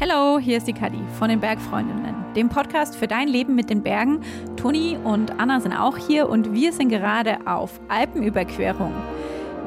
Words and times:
Hallo, 0.00 0.40
hier 0.40 0.56
ist 0.56 0.66
die 0.66 0.72
Kadi 0.72 0.98
von 1.20 1.28
den 1.28 1.38
Bergfreundinnen, 1.38 2.16
dem 2.34 2.48
Podcast 2.48 2.96
für 2.96 3.06
dein 3.06 3.28
Leben 3.28 3.54
mit 3.54 3.70
den 3.70 3.84
Bergen. 3.84 4.22
Toni 4.56 4.98
und 5.04 5.38
Anna 5.38 5.60
sind 5.60 5.72
auch 5.72 5.96
hier 5.96 6.28
und 6.28 6.52
wir 6.52 6.72
sind 6.72 6.88
gerade 6.88 7.38
auf 7.46 7.78
Alpenüberquerung. 7.86 8.92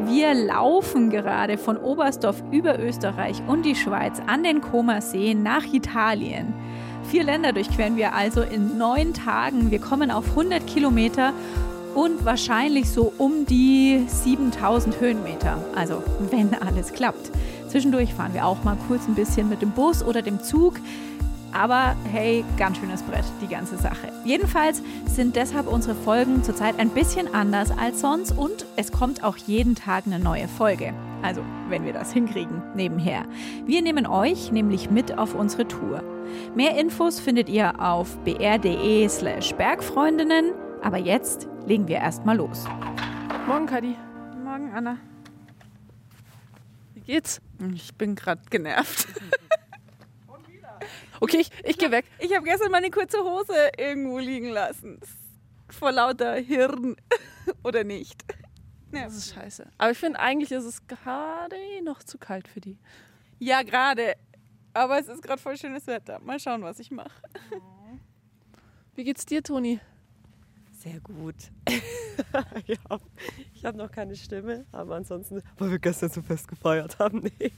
Wir 0.06 0.34
laufen 0.34 1.10
gerade 1.12 1.58
von 1.58 1.78
Oberstdorf 1.78 2.44
über 2.52 2.78
Österreich 2.78 3.42
und 3.48 3.66
die 3.66 3.76
Schweiz 3.76 4.22
an 4.28 4.44
den 4.44 4.60
Comersee 4.60 5.34
nach 5.34 5.64
Italien. 5.72 6.54
Vier 7.04 7.24
Länder 7.24 7.54
durchqueren 7.54 7.96
wir 7.96 8.14
also 8.14 8.42
in 8.42 8.78
neun 8.78 9.14
Tagen. 9.14 9.72
Wir 9.72 9.80
kommen 9.80 10.12
auf 10.12 10.28
100 10.32 10.68
Kilometer 10.68 11.32
und 11.96 12.26
wahrscheinlich 12.26 12.90
so 12.90 13.14
um 13.18 13.46
die 13.46 14.04
7000 14.08 15.00
Höhenmeter. 15.00 15.58
Also 15.74 16.04
wenn 16.32 16.54
alles 16.54 16.92
klappt. 16.92 17.32
Zwischendurch 17.78 18.16
fahren 18.16 18.34
wir 18.34 18.44
auch 18.44 18.64
mal 18.64 18.76
kurz 18.88 19.08
ein 19.08 19.14
bisschen 19.14 19.50
mit 19.50 19.62
dem 19.62 19.70
Bus 19.70 20.04
oder 20.04 20.24
dem 20.24 20.42
Zug. 20.42 20.80
Aber 21.54 21.96
hey, 22.12 22.44
ganz 22.58 22.80
schönes 22.80 23.04
Brett, 23.04 23.24
die 23.40 23.48
ganze 23.48 23.78
Sache. 23.78 24.12
Jedenfalls 24.26 24.82
sind 25.06 25.36
deshalb 25.36 25.72
unsere 25.72 25.94
Folgen 25.94 26.44
zurzeit 26.44 26.80
ein 26.80 26.90
bisschen 26.90 27.32
anders 27.36 27.70
als 27.70 28.02
sonst 28.02 28.32
und 28.36 28.66
es 28.78 28.92
kommt 28.92 29.24
auch 29.24 29.38
jeden 29.38 29.76
Tag 29.76 30.08
eine 30.08 30.18
neue 30.18 30.48
Folge. 30.48 30.92
Also, 31.22 31.44
wenn 31.70 31.86
wir 31.86 31.94
das 31.94 32.12
hinkriegen, 32.12 32.64
nebenher. 32.74 33.26
Wir 33.68 33.84
nehmen 33.84 34.08
euch 34.08 34.52
nämlich 34.52 34.90
mit 34.90 35.16
auf 35.16 35.36
unsere 35.36 35.68
Tour. 35.68 36.02
Mehr 36.56 36.80
Infos 36.80 37.20
findet 37.20 37.48
ihr 37.48 37.80
auf 37.80 38.18
br.de/slash 38.24 39.54
Bergfreundinnen. 39.54 40.46
Aber 40.82 40.98
jetzt 40.98 41.48
legen 41.68 41.88
wir 41.88 41.98
erstmal 41.98 42.38
los. 42.38 42.66
Morgen, 43.48 43.68
Kadi. 43.68 43.96
Morgen, 44.44 44.72
Anna. 44.74 44.98
Geht's? 47.08 47.42
Ich 47.74 47.96
bin 47.96 48.16
gerade 48.16 48.42
genervt. 48.50 49.08
Okay, 51.20 51.38
ich, 51.38 51.50
ich 51.64 51.80
gehe 51.80 51.90
weg. 51.90 52.06
Ich 52.20 52.32
habe 52.36 52.46
gestern 52.46 52.70
meine 52.70 52.92
kurze 52.92 53.18
Hose 53.18 53.72
irgendwo 53.76 54.20
liegen 54.20 54.50
lassen. 54.50 55.00
Vor 55.68 55.92
lauter 55.92 56.36
Hirn. 56.36 56.96
Oder 57.64 57.84
nicht. 57.84 58.24
Ja. 58.92 59.06
Das 59.06 59.16
ist 59.16 59.34
scheiße. 59.34 59.68
Aber 59.80 59.90
ich 59.90 59.98
finde, 59.98 60.20
eigentlich 60.20 60.52
ist 60.52 60.66
es 60.66 60.86
gerade 60.86 61.56
noch 61.84 62.04
zu 62.04 62.20
kalt 62.20 62.48
für 62.48 62.62
die. 62.62 62.78
Ja, 63.40 63.64
gerade. 63.64 64.14
Aber 64.76 65.00
es 65.00 65.08
ist 65.08 65.24
gerade 65.24 65.42
voll 65.42 65.58
schönes 65.58 65.88
Wetter. 65.88 66.20
Mal 66.20 66.40
schauen, 66.40 66.62
was 66.62 66.78
ich 66.78 66.92
mache. 66.92 67.20
Wie 68.94 69.04
geht's 69.04 69.26
dir, 69.26 69.42
Toni? 69.42 69.80
Sehr 70.78 71.00
gut. 71.00 71.36
ja, 72.68 73.00
ich 73.56 73.66
habe 73.66 73.78
noch 73.78 73.92
keine 73.92 74.16
Stimme, 74.16 74.66
aber 74.72 74.96
ansonsten, 74.96 75.42
weil 75.58 75.72
wir 75.72 75.80
gestern 75.80 76.10
so 76.10 76.22
fest 76.22 76.48
gefeiert 76.48 77.00
haben, 77.00 77.24
nee, 77.40 77.52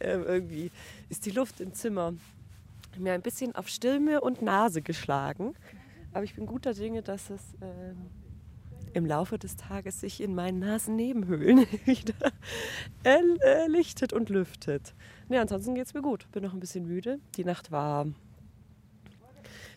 ähm, 0.00 0.24
irgendwie 0.24 0.70
ist 1.10 1.26
die 1.26 1.30
Luft 1.30 1.60
im 1.60 1.74
Zimmer 1.74 2.14
mir 2.96 3.12
ein 3.12 3.20
bisschen 3.20 3.54
auf 3.54 3.68
Stimme 3.68 4.22
und 4.22 4.40
Nase 4.40 4.80
geschlagen. 4.80 5.54
Aber 6.12 6.24
ich 6.24 6.34
bin 6.34 6.46
guter 6.46 6.72
Dinge, 6.72 7.02
dass 7.02 7.28
es 7.28 7.42
ähm, 7.60 7.96
im 8.94 9.04
Laufe 9.04 9.38
des 9.38 9.56
Tages 9.56 10.00
sich 10.00 10.22
in 10.22 10.34
meinen 10.34 10.60
Nasennebenhöhlen 10.60 11.66
wieder 11.84 12.32
erlichtet 13.02 14.14
und 14.14 14.30
lüftet. 14.30 14.94
Nee, 15.28 15.38
ansonsten 15.38 15.74
geht 15.74 15.86
es 15.86 15.94
mir 15.94 16.02
gut. 16.02 16.30
Bin 16.32 16.42
noch 16.42 16.54
ein 16.54 16.60
bisschen 16.60 16.86
müde. 16.86 17.18
Die 17.36 17.44
Nacht 17.44 17.72
war 17.72 18.06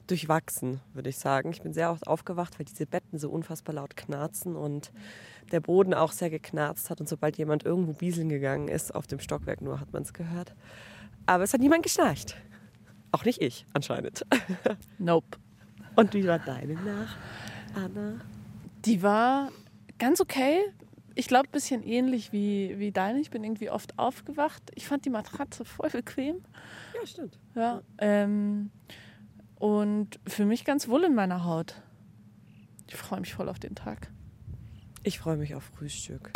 durchwachsen, 0.07 0.79
würde 0.93 1.09
ich 1.09 1.17
sagen. 1.17 1.51
Ich 1.51 1.61
bin 1.61 1.73
sehr 1.73 1.91
oft 1.91 2.07
aufgewacht, 2.07 2.57
weil 2.59 2.65
diese 2.65 2.85
Betten 2.85 3.19
so 3.19 3.29
unfassbar 3.29 3.75
laut 3.75 3.95
knarzen 3.95 4.55
und 4.55 4.91
der 5.51 5.59
Boden 5.59 5.93
auch 5.93 6.11
sehr 6.11 6.29
geknarzt 6.29 6.89
hat. 6.89 6.99
Und 6.99 7.07
sobald 7.07 7.37
jemand 7.37 7.63
irgendwo 7.63 7.93
bieseln 7.93 8.29
gegangen 8.29 8.67
ist, 8.67 8.93
auf 8.93 9.07
dem 9.07 9.19
Stockwerk 9.19 9.61
nur, 9.61 9.79
hat 9.79 9.93
man 9.93 10.03
es 10.03 10.13
gehört. 10.13 10.55
Aber 11.25 11.43
es 11.43 11.53
hat 11.53 11.61
niemand 11.61 11.83
geschnarcht. 11.83 12.37
Auch 13.11 13.25
nicht 13.25 13.41
ich, 13.41 13.65
anscheinend. 13.73 14.25
Nope. 14.97 15.37
Und 15.95 16.13
wie 16.13 16.27
war 16.27 16.39
deine 16.39 16.73
Nacht, 16.75 17.17
Anna? 17.73 18.21
Die 18.85 19.01
war 19.01 19.51
ganz 19.97 20.21
okay. 20.21 20.59
Ich 21.15 21.27
glaube, 21.27 21.47
ein 21.47 21.51
bisschen 21.51 21.81
ähnlich 21.81 22.31
wie, 22.31 22.77
wie 22.77 22.91
deine. 22.91 23.19
Ich 23.19 23.31
bin 23.31 23.43
irgendwie 23.43 23.71
oft 23.71 23.97
aufgewacht. 23.97 24.61
Ich 24.75 24.87
fand 24.87 25.05
die 25.05 25.09
Matratze 25.09 25.65
voll 25.65 25.89
bequem. 25.89 26.43
Ja, 26.93 27.07
stimmt. 27.07 27.39
Ja. 27.55 27.81
Ähm, 27.97 28.69
und 29.59 30.19
für 30.25 30.45
mich 30.45 30.65
ganz 30.65 30.87
wohl 30.87 31.03
in 31.03 31.15
meiner 31.15 31.43
Haut. 31.43 31.75
Ich 32.87 32.95
freue 32.95 33.19
mich 33.19 33.33
voll 33.33 33.49
auf 33.49 33.59
den 33.59 33.75
Tag. 33.75 34.09
Ich 35.03 35.19
freue 35.19 35.37
mich 35.37 35.55
auf 35.55 35.63
Frühstück. 35.63 36.31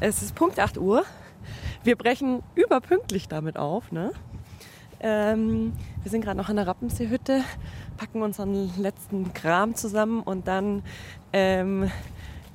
Es 0.00 0.22
ist 0.22 0.34
Punkt 0.34 0.58
8 0.58 0.78
Uhr. 0.78 1.04
Wir 1.84 1.96
brechen 1.96 2.42
überpünktlich 2.54 3.28
damit 3.28 3.56
auf. 3.56 3.92
Ne? 3.92 4.12
Ähm, 5.00 5.72
wir 6.02 6.10
sind 6.10 6.22
gerade 6.22 6.36
noch 6.36 6.48
an 6.48 6.56
der 6.56 6.66
Rappenseehütte, 6.66 7.42
packen 7.96 8.22
unseren 8.22 8.70
letzten 8.78 9.32
Kram 9.32 9.74
zusammen 9.74 10.22
und 10.22 10.46
dann 10.48 10.82
ähm, 11.32 11.90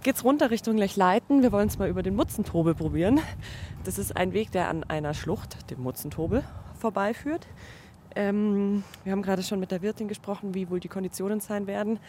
es 0.04 0.24
runter 0.24 0.52
Richtung 0.52 0.78
Lechleiten. 0.78 1.42
Wir 1.42 1.52
wollen 1.52 1.68
es 1.68 1.80
mal 1.80 1.90
über 1.90 2.04
den 2.04 2.16
Mutzentobel 2.16 2.76
probieren. 2.76 3.20
Das 3.84 3.98
ist 3.98 4.16
ein 4.16 4.34
Weg, 4.34 4.52
der 4.52 4.70
an 4.70 4.84
einer 4.84 5.14
Schlucht, 5.16 5.70
dem 5.72 5.82
Mutzentobel, 5.82 6.44
vorbeiführt. 6.80 7.48
Ähm, 8.16 8.84
wir 9.04 9.12
haben 9.12 9.22
gerade 9.22 9.44
schon 9.44 9.60
mit 9.60 9.72
der 9.72 9.82
Wirtin 9.82 10.08
gesprochen, 10.08 10.54
wie 10.54 10.70
wohl 10.70 10.80
die 10.80 10.88
Konditionen 10.88 11.42
sein 11.42 11.68
werden. 11.68 12.00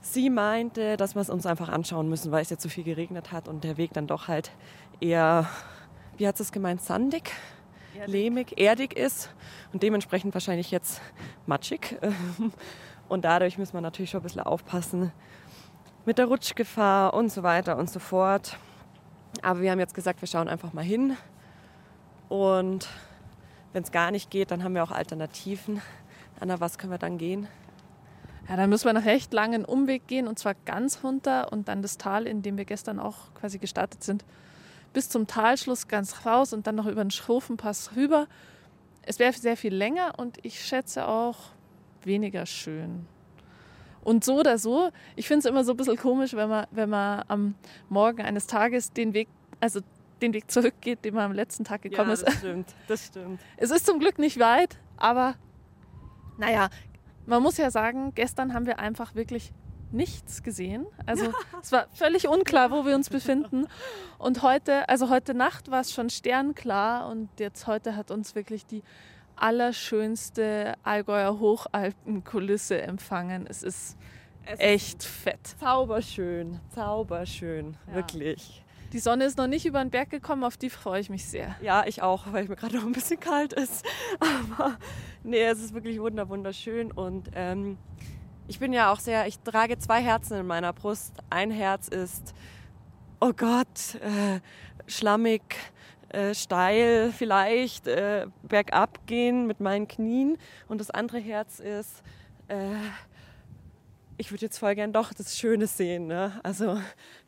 Sie 0.00 0.30
meinte, 0.30 0.96
dass 0.96 1.14
wir 1.14 1.22
es 1.22 1.30
uns 1.30 1.46
einfach 1.46 1.68
anschauen 1.68 2.08
müssen, 2.08 2.30
weil 2.30 2.42
es 2.42 2.50
ja 2.50 2.58
zu 2.58 2.68
viel 2.68 2.84
geregnet 2.84 3.32
hat 3.32 3.48
und 3.48 3.64
der 3.64 3.76
Weg 3.76 3.92
dann 3.92 4.06
doch 4.06 4.28
halt 4.28 4.52
eher, 5.00 5.48
wie 6.16 6.26
hat 6.26 6.38
es 6.40 6.52
gemeint, 6.52 6.82
sandig, 6.82 7.32
erdig. 7.94 8.12
lehmig, 8.12 8.58
erdig 8.58 8.96
ist 8.96 9.30
und 9.72 9.82
dementsprechend 9.82 10.34
wahrscheinlich 10.34 10.70
jetzt 10.70 11.00
matschig. 11.46 11.98
Und 13.08 13.24
dadurch 13.24 13.56
muss 13.56 13.72
man 13.72 13.82
natürlich 13.82 14.10
schon 14.10 14.20
ein 14.20 14.24
bisschen 14.24 14.42
aufpassen 14.42 15.12
mit 16.04 16.18
der 16.18 16.26
Rutschgefahr 16.26 17.14
und 17.14 17.32
so 17.32 17.42
weiter 17.42 17.78
und 17.78 17.88
so 17.88 18.00
fort. 18.00 18.58
Aber 19.40 19.62
wir 19.62 19.70
haben 19.70 19.78
jetzt 19.78 19.94
gesagt, 19.94 20.20
wir 20.20 20.28
schauen 20.28 20.46
einfach 20.46 20.74
mal 20.74 20.84
hin 20.84 21.16
und 22.28 22.86
wenn 23.78 23.84
es 23.84 23.92
gar 23.92 24.10
nicht 24.10 24.32
geht, 24.32 24.50
dann 24.50 24.64
haben 24.64 24.74
wir 24.74 24.82
auch 24.82 24.90
Alternativen. 24.90 25.80
Anna, 26.40 26.58
was 26.58 26.78
können 26.78 26.90
wir 26.90 26.98
dann 26.98 27.16
gehen? 27.16 27.46
Ja, 28.48 28.56
dann 28.56 28.68
müssen 28.70 28.86
wir 28.86 28.92
noch 28.92 29.04
recht 29.04 29.32
langen 29.32 29.64
Umweg 29.64 30.08
gehen 30.08 30.26
und 30.26 30.36
zwar 30.36 30.54
ganz 30.64 31.04
runter 31.04 31.52
und 31.52 31.68
dann 31.68 31.80
das 31.80 31.96
Tal, 31.96 32.26
in 32.26 32.42
dem 32.42 32.56
wir 32.56 32.64
gestern 32.64 32.98
auch 32.98 33.32
quasi 33.34 33.58
gestartet 33.58 34.02
sind, 34.02 34.24
bis 34.92 35.08
zum 35.08 35.28
Talschluss 35.28 35.86
ganz 35.86 36.26
raus 36.26 36.52
und 36.52 36.66
dann 36.66 36.74
noch 36.74 36.86
über 36.86 37.04
den 37.04 37.12
Schrofenpass 37.12 37.94
rüber. 37.94 38.26
Es 39.02 39.20
wäre 39.20 39.32
sehr 39.32 39.56
viel 39.56 39.72
länger 39.72 40.14
und 40.16 40.44
ich 40.44 40.64
schätze 40.64 41.06
auch 41.06 41.36
weniger 42.02 42.46
schön. 42.46 43.06
Und 44.02 44.24
so 44.24 44.40
oder 44.40 44.58
so, 44.58 44.90
ich 45.14 45.28
finde 45.28 45.38
es 45.38 45.44
immer 45.44 45.62
so 45.62 45.74
ein 45.74 45.76
bisschen 45.76 45.98
komisch, 45.98 46.34
wenn 46.34 46.48
man, 46.48 46.66
wenn 46.72 46.90
man 46.90 47.22
am 47.28 47.54
Morgen 47.88 48.22
eines 48.22 48.48
Tages 48.48 48.92
den 48.92 49.14
Weg, 49.14 49.28
also 49.60 49.82
den 50.22 50.32
Weg 50.32 50.50
zurückgeht, 50.50 51.04
den 51.04 51.14
man 51.14 51.26
am 51.26 51.32
letzten 51.32 51.64
Tag 51.64 51.82
gekommen 51.82 52.08
ja, 52.08 52.14
ist. 52.14 52.26
Das 52.26 52.34
stimmt, 52.34 52.74
das 52.86 53.06
stimmt. 53.06 53.40
Es 53.56 53.70
ist 53.70 53.86
zum 53.86 53.98
Glück 53.98 54.18
nicht 54.18 54.38
weit, 54.38 54.78
aber 54.96 55.34
naja, 56.38 56.70
man 57.26 57.42
muss 57.42 57.56
ja 57.56 57.70
sagen, 57.70 58.12
gestern 58.14 58.54
haben 58.54 58.66
wir 58.66 58.78
einfach 58.78 59.14
wirklich 59.14 59.52
nichts 59.90 60.42
gesehen. 60.42 60.86
Also 61.06 61.32
es 61.62 61.72
war 61.72 61.86
völlig 61.92 62.28
unklar, 62.28 62.70
wo 62.70 62.84
wir 62.84 62.94
uns 62.94 63.10
befinden. 63.10 63.66
Und 64.18 64.42
heute, 64.42 64.88
also 64.88 65.10
heute 65.10 65.34
Nacht 65.34 65.70
war 65.70 65.80
es 65.80 65.92
schon 65.92 66.10
sternklar 66.10 67.08
und 67.08 67.28
jetzt 67.38 67.66
heute 67.66 67.96
hat 67.96 68.10
uns 68.10 68.34
wirklich 68.34 68.66
die 68.66 68.82
allerschönste 69.36 70.74
Allgäuer 70.82 71.38
Hochalpenkulisse 71.38 72.80
empfangen. 72.82 73.46
Es 73.46 73.62
ist 73.62 73.96
es 74.50 74.60
echt 74.60 75.00
ist 75.00 75.06
fett. 75.06 75.46
Zauberschön, 75.60 76.60
zauberschön, 76.70 77.76
ja. 77.86 77.94
wirklich. 77.94 78.64
Die 78.92 78.98
Sonne 79.00 79.24
ist 79.24 79.36
noch 79.36 79.46
nicht 79.46 79.66
über 79.66 79.82
den 79.84 79.90
Berg 79.90 80.10
gekommen, 80.10 80.44
auf 80.44 80.56
die 80.56 80.70
freue 80.70 81.00
ich 81.00 81.10
mich 81.10 81.26
sehr. 81.26 81.54
Ja, 81.60 81.84
ich 81.86 82.00
auch, 82.02 82.32
weil 82.32 82.48
mir 82.48 82.56
gerade 82.56 82.76
noch 82.76 82.86
ein 82.86 82.92
bisschen 82.92 83.20
kalt 83.20 83.52
ist. 83.52 83.84
Aber 84.20 84.78
nee, 85.22 85.42
es 85.42 85.62
ist 85.62 85.74
wirklich 85.74 86.00
wunderschön 86.00 86.90
und 86.92 87.30
ähm, 87.34 87.76
ich 88.46 88.58
bin 88.58 88.72
ja 88.72 88.90
auch 88.90 88.98
sehr, 88.98 89.26
ich 89.26 89.38
trage 89.40 89.78
zwei 89.78 90.00
Herzen 90.00 90.38
in 90.38 90.46
meiner 90.46 90.72
Brust. 90.72 91.12
Ein 91.28 91.50
Herz 91.50 91.88
ist, 91.88 92.34
oh 93.20 93.32
Gott, 93.36 93.96
äh, 93.96 94.40
schlammig, 94.86 95.42
äh, 96.08 96.34
steil 96.34 97.12
vielleicht, 97.12 97.86
äh, 97.86 98.26
bergab 98.42 99.06
gehen 99.06 99.46
mit 99.46 99.60
meinen 99.60 99.86
Knien. 99.86 100.38
Und 100.66 100.80
das 100.80 100.90
andere 100.90 101.18
Herz 101.18 101.60
ist, 101.60 102.02
äh, 102.48 102.56
ich 104.18 104.32
würde 104.32 104.44
jetzt 104.44 104.58
voll 104.58 104.74
gern 104.74 104.92
doch 104.92 105.14
das 105.14 105.38
Schöne 105.38 105.66
sehen. 105.68 106.08
Ne? 106.08 106.38
Also 106.42 106.78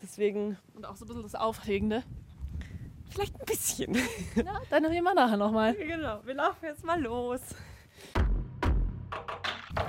deswegen. 0.03 0.59
Und 0.75 0.85
auch 0.85 0.97
so 0.97 1.05
ein 1.05 1.09
bisschen 1.09 1.23
das 1.23 1.37
Aufregende. 1.37 2.03
Vielleicht 3.09 3.41
ein 3.41 3.47
bisschen. 3.47 3.97
Ja, 4.37 4.61
dann 4.71 4.85
reden 4.85 5.05
wir 5.05 5.15
nachher 5.15 5.37
nochmal. 5.37 5.75
Genau, 5.75 6.21
wir 6.25 6.35
laufen 6.35 6.65
jetzt 6.65 6.85
mal 6.85 7.01
los. 7.01 7.41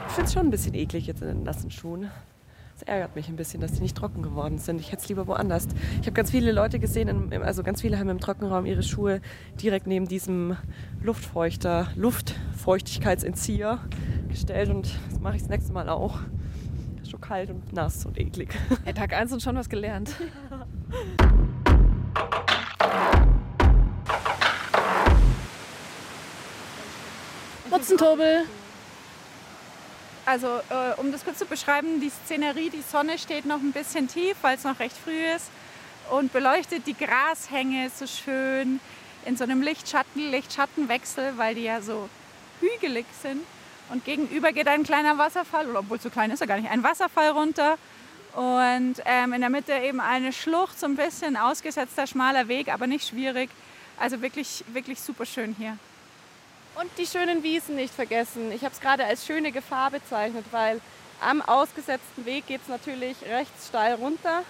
Ich 0.07 0.13
finde 0.13 0.27
es 0.27 0.33
schon 0.33 0.48
ein 0.48 0.51
bisschen 0.51 0.74
eklig 0.74 1.07
jetzt 1.07 1.21
in 1.21 1.27
den 1.27 1.44
nassen 1.44 1.71
Schuhen. 1.71 2.09
Es 2.75 2.83
ärgert 2.83 3.15
mich 3.15 3.30
ein 3.30 3.36
bisschen, 3.36 3.62
dass 3.62 3.74
die 3.74 3.81
nicht 3.81 3.95
trocken 3.95 4.24
geworden 4.24 4.57
sind. 4.57 4.80
Ich 4.80 4.92
hätte 4.92 5.03
es 5.03 5.09
lieber 5.09 5.27
woanders. 5.27 5.68
Ich 6.01 6.07
habe 6.07 6.13
ganz 6.13 6.31
viele 6.31 6.51
Leute 6.51 6.80
gesehen, 6.80 7.31
also 7.44 7.62
ganz 7.63 7.81
viele 7.81 8.00
haben 8.00 8.09
im 8.09 8.19
Trockenraum 8.19 8.65
ihre 8.65 8.83
Schuhe 8.83 9.21
direkt 9.62 9.86
neben 9.88 10.07
diesem 10.07 10.57
Luftfeuchter, 11.01 11.89
Luftfeuchtigkeitsentzieher 11.95 13.80
gestellt 14.30 14.69
und 14.69 14.92
das 15.09 15.19
mache 15.19 15.36
ich 15.36 15.44
das 15.44 15.50
nächste 15.50 15.74
Mal 15.74 15.89
auch. 15.89 16.19
Schon 17.12 17.19
kalt 17.19 17.50
und 17.50 17.74
nass 17.74 18.06
und 18.06 18.18
eklig. 18.18 18.56
Hey, 18.86 18.94
Tag 18.94 19.12
1 19.12 19.34
und 19.34 19.44
schon 19.44 19.58
was 19.58 19.68
gelernt. 19.68 20.16
Mutzentobel. 27.69 28.46
Also, 30.25 30.48
äh, 30.69 30.94
um 31.02 31.12
das 31.12 31.25
kurz 31.25 31.40
zu 31.40 31.46
beschreiben, 31.46 32.00
die 32.00 32.10
Szenerie, 32.10 32.69
die 32.69 32.81
Sonne 32.81 33.18
steht 33.18 33.46
noch 33.46 33.60
ein 33.60 33.74
bisschen 33.74 34.08
tief, 34.08 34.38
weil 34.42 34.56
es 34.56 34.63
noch 34.63 34.80
recht 34.80 34.96
früh 34.96 35.25
ist 35.36 35.50
und 36.12 36.31
beleuchtet 36.31 36.88
die 36.88 36.96
Grashänge 36.96 37.90
so 37.94 38.08
schön 38.08 38.80
in 39.25 39.36
so 39.36 39.44
einem 39.44 39.62
Lichtschatten-Lichtschattenwechsel, 39.62 41.34
weil 41.36 41.56
die 41.56 41.63
ja 41.63 41.81
so 41.81 42.08
hügelig 42.62 43.06
sind. 43.22 43.42
Und 43.91 44.05
gegenüber 44.05 44.53
geht 44.53 44.67
ein 44.67 44.83
kleiner 44.83 45.17
Wasserfall, 45.17 45.69
oder 45.69 45.79
obwohl 45.79 45.99
so 45.99 46.09
klein 46.09 46.31
ist 46.31 46.39
er 46.41 46.47
gar 46.47 46.57
nicht, 46.57 46.71
ein 46.71 46.81
Wasserfall 46.83 47.29
runter. 47.31 47.77
Und 48.33 48.95
ähm, 49.05 49.33
in 49.33 49.41
der 49.41 49.49
Mitte 49.49 49.73
eben 49.73 49.99
eine 49.99 50.31
Schlucht, 50.31 50.79
so 50.79 50.85
ein 50.85 50.95
bisschen 50.95 51.35
ausgesetzter, 51.35 52.07
schmaler 52.07 52.47
Weg, 52.47 52.73
aber 52.73 52.88
nicht 52.88 53.07
schwierig. 53.07 53.49
Also 53.99 54.21
wirklich, 54.21 54.63
wirklich 54.71 55.01
super 55.01 55.25
schön 55.25 55.53
hier. 55.57 55.77
Und 56.75 56.89
die 56.97 57.05
schönen 57.05 57.43
Wiesen 57.43 57.75
nicht 57.75 57.93
vergessen. 57.93 58.51
Ich 58.53 58.63
habe 58.63 58.73
es 58.73 58.79
gerade 58.79 59.03
als 59.03 59.25
schöne 59.25 59.51
Gefahr 59.51 59.91
bezeichnet, 59.91 60.45
weil 60.51 60.79
am 61.19 61.41
ausgesetzten 61.41 62.25
Weg 62.25 62.47
geht 62.47 62.61
es 62.61 62.69
natürlich 62.69 63.17
rechts 63.29 63.67
steil 63.67 63.95
runter. 63.95 64.43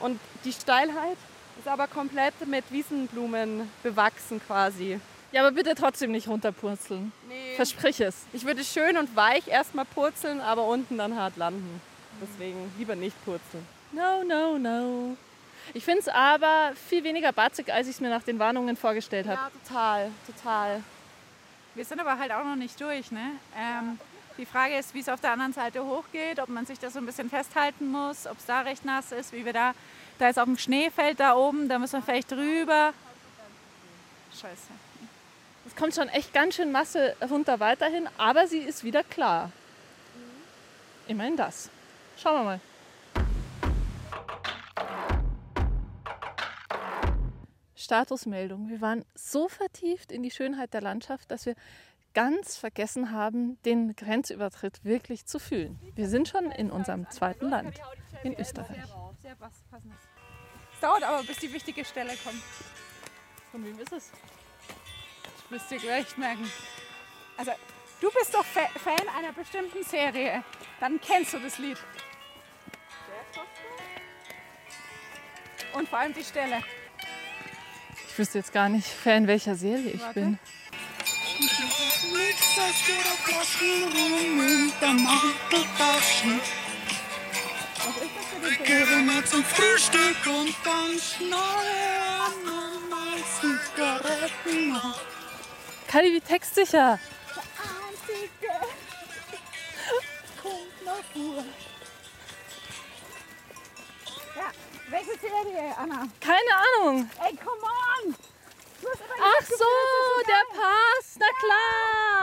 Und 0.00 0.18
die 0.44 0.52
Steilheit 0.52 1.18
ist 1.58 1.68
aber 1.68 1.88
komplett 1.88 2.34
mit 2.46 2.64
Wiesenblumen 2.70 3.70
bewachsen 3.82 4.40
quasi. 4.46 4.98
Ja, 5.32 5.42
aber 5.42 5.52
bitte 5.52 5.74
trotzdem 5.74 6.12
nicht 6.12 6.28
runterpurzeln. 6.28 7.12
Nee. 7.28 7.54
Versprich 7.56 8.00
es. 8.00 8.24
Ich 8.32 8.44
würde 8.46 8.64
schön 8.64 8.96
und 8.96 9.14
weich 9.14 9.46
erstmal 9.46 9.84
purzeln, 9.84 10.40
aber 10.40 10.64
unten 10.64 10.96
dann 10.96 11.16
hart 11.16 11.36
landen. 11.36 11.80
Deswegen 12.22 12.72
lieber 12.78 12.96
nicht 12.96 13.16
purzeln. 13.24 13.66
No, 13.92 14.24
no, 14.24 14.58
no. 14.58 15.16
Ich 15.74 15.84
finde 15.84 16.00
es 16.00 16.08
aber 16.08 16.72
viel 16.88 17.04
weniger 17.04 17.32
batzig, 17.32 17.72
als 17.72 17.88
ich 17.88 17.96
es 17.96 18.00
mir 18.00 18.08
nach 18.08 18.22
den 18.22 18.38
Warnungen 18.38 18.76
vorgestellt 18.76 19.26
habe. 19.26 19.38
Ja, 19.38 19.50
total, 19.66 20.10
total. 20.26 20.82
Wir 21.74 21.84
sind 21.84 22.00
aber 22.00 22.18
halt 22.18 22.32
auch 22.32 22.44
noch 22.44 22.56
nicht 22.56 22.80
durch. 22.80 23.10
Ne? 23.12 23.32
Ähm, 23.56 23.98
die 24.38 24.46
Frage 24.46 24.76
ist, 24.76 24.94
wie 24.94 25.00
es 25.00 25.08
auf 25.08 25.20
der 25.20 25.32
anderen 25.32 25.52
Seite 25.52 25.84
hochgeht, 25.84 26.40
ob 26.40 26.48
man 26.48 26.64
sich 26.64 26.78
da 26.78 26.90
so 26.90 26.98
ein 26.98 27.06
bisschen 27.06 27.28
festhalten 27.28 27.90
muss, 27.90 28.26
ob 28.26 28.38
es 28.38 28.46
da 28.46 28.62
recht 28.62 28.84
nass 28.84 29.12
ist, 29.12 29.32
wie 29.32 29.44
wir 29.44 29.52
da. 29.52 29.74
Da 30.18 30.30
ist 30.30 30.38
auch 30.38 30.46
ein 30.46 30.58
Schneefeld 30.58 31.20
da 31.20 31.36
oben, 31.36 31.68
da 31.68 31.78
müssen 31.78 31.94
wir 31.94 32.02
vielleicht 32.02 32.30
drüber. 32.30 32.94
Scheiße. 34.32 34.87
Es 35.68 35.76
kommt 35.76 35.94
schon 35.94 36.08
echt 36.08 36.32
ganz 36.32 36.54
schön 36.54 36.72
Masse 36.72 37.14
runter 37.30 37.60
weiterhin, 37.60 38.08
aber 38.16 38.46
sie 38.46 38.60
ist 38.60 38.84
wieder 38.84 39.04
klar. 39.04 39.52
Immerhin 41.06 41.36
das. 41.36 41.68
Schauen 42.16 42.36
wir 42.36 42.44
mal. 42.44 42.60
Statusmeldung. 47.76 48.70
Wir 48.70 48.80
waren 48.80 49.04
so 49.14 49.48
vertieft 49.48 50.10
in 50.10 50.22
die 50.22 50.30
Schönheit 50.30 50.72
der 50.72 50.80
Landschaft, 50.80 51.30
dass 51.30 51.44
wir 51.44 51.54
ganz 52.14 52.56
vergessen 52.56 53.12
haben, 53.12 53.58
den 53.64 53.94
Grenzübertritt 53.94 54.82
wirklich 54.84 55.26
zu 55.26 55.38
fühlen. 55.38 55.78
Wir 55.94 56.08
sind 56.08 56.28
schon 56.28 56.50
in 56.50 56.70
unserem 56.70 57.10
zweiten 57.10 57.50
Land, 57.50 57.78
in 58.22 58.32
Österreich. 58.40 58.84
Es 60.72 60.80
dauert 60.80 61.02
aber, 61.02 61.22
bis 61.24 61.38
die 61.38 61.52
wichtige 61.52 61.84
Stelle 61.84 62.14
kommt. 62.24 62.42
Von 63.52 63.64
wem 63.66 63.78
ist 63.78 63.92
es? 63.92 64.12
Das 65.50 65.62
müsst 65.62 65.72
ihr 65.72 65.78
gleich 65.78 66.16
merken. 66.18 66.50
Also, 67.38 67.52
du 68.02 68.10
bist 68.10 68.34
doch 68.34 68.44
Fa 68.44 68.68
Fan 68.82 69.08
einer 69.16 69.32
bestimmten 69.32 69.82
Serie. 69.82 70.44
Dann 70.78 71.00
kennst 71.00 71.32
du 71.32 71.38
das 71.38 71.56
Lied. 71.58 71.78
Und 75.72 75.88
vor 75.88 75.98
allem 76.00 76.12
die 76.12 76.24
Stelle. 76.24 76.62
Ich 78.08 78.18
wüsste 78.18 78.38
jetzt 78.38 78.52
gar 78.52 78.68
nicht, 78.68 78.86
Fan 78.86 79.26
welcher 79.26 79.54
Serie 79.54 79.90
ich 79.90 80.02
Warte. 80.02 80.20
bin. 80.20 80.38
Gehen 88.64 89.24
zum 89.24 89.44
Frühstück 89.44 90.26
und 90.26 90.54
dann 90.64 90.98
wir 92.44 92.80
mal 92.90 93.18
Zigaretten 93.40 94.72
noch. 94.72 95.17
Kali, 95.88 96.12
wie 96.12 96.20
textsicher. 96.20 96.98
Ja, 104.36 104.52
welche 104.90 105.18
Serie, 105.18 105.74
Anna? 105.78 106.06
Keine 106.20 106.54
Ahnung. 106.54 107.10
Ey, 107.24 107.34
come 107.36 107.62
on! 107.62 108.14
Ach 108.84 109.46
so, 109.46 109.64
der 110.26 110.44
Pass. 110.52 111.16
Na 111.18 111.26
klar. 111.40 112.22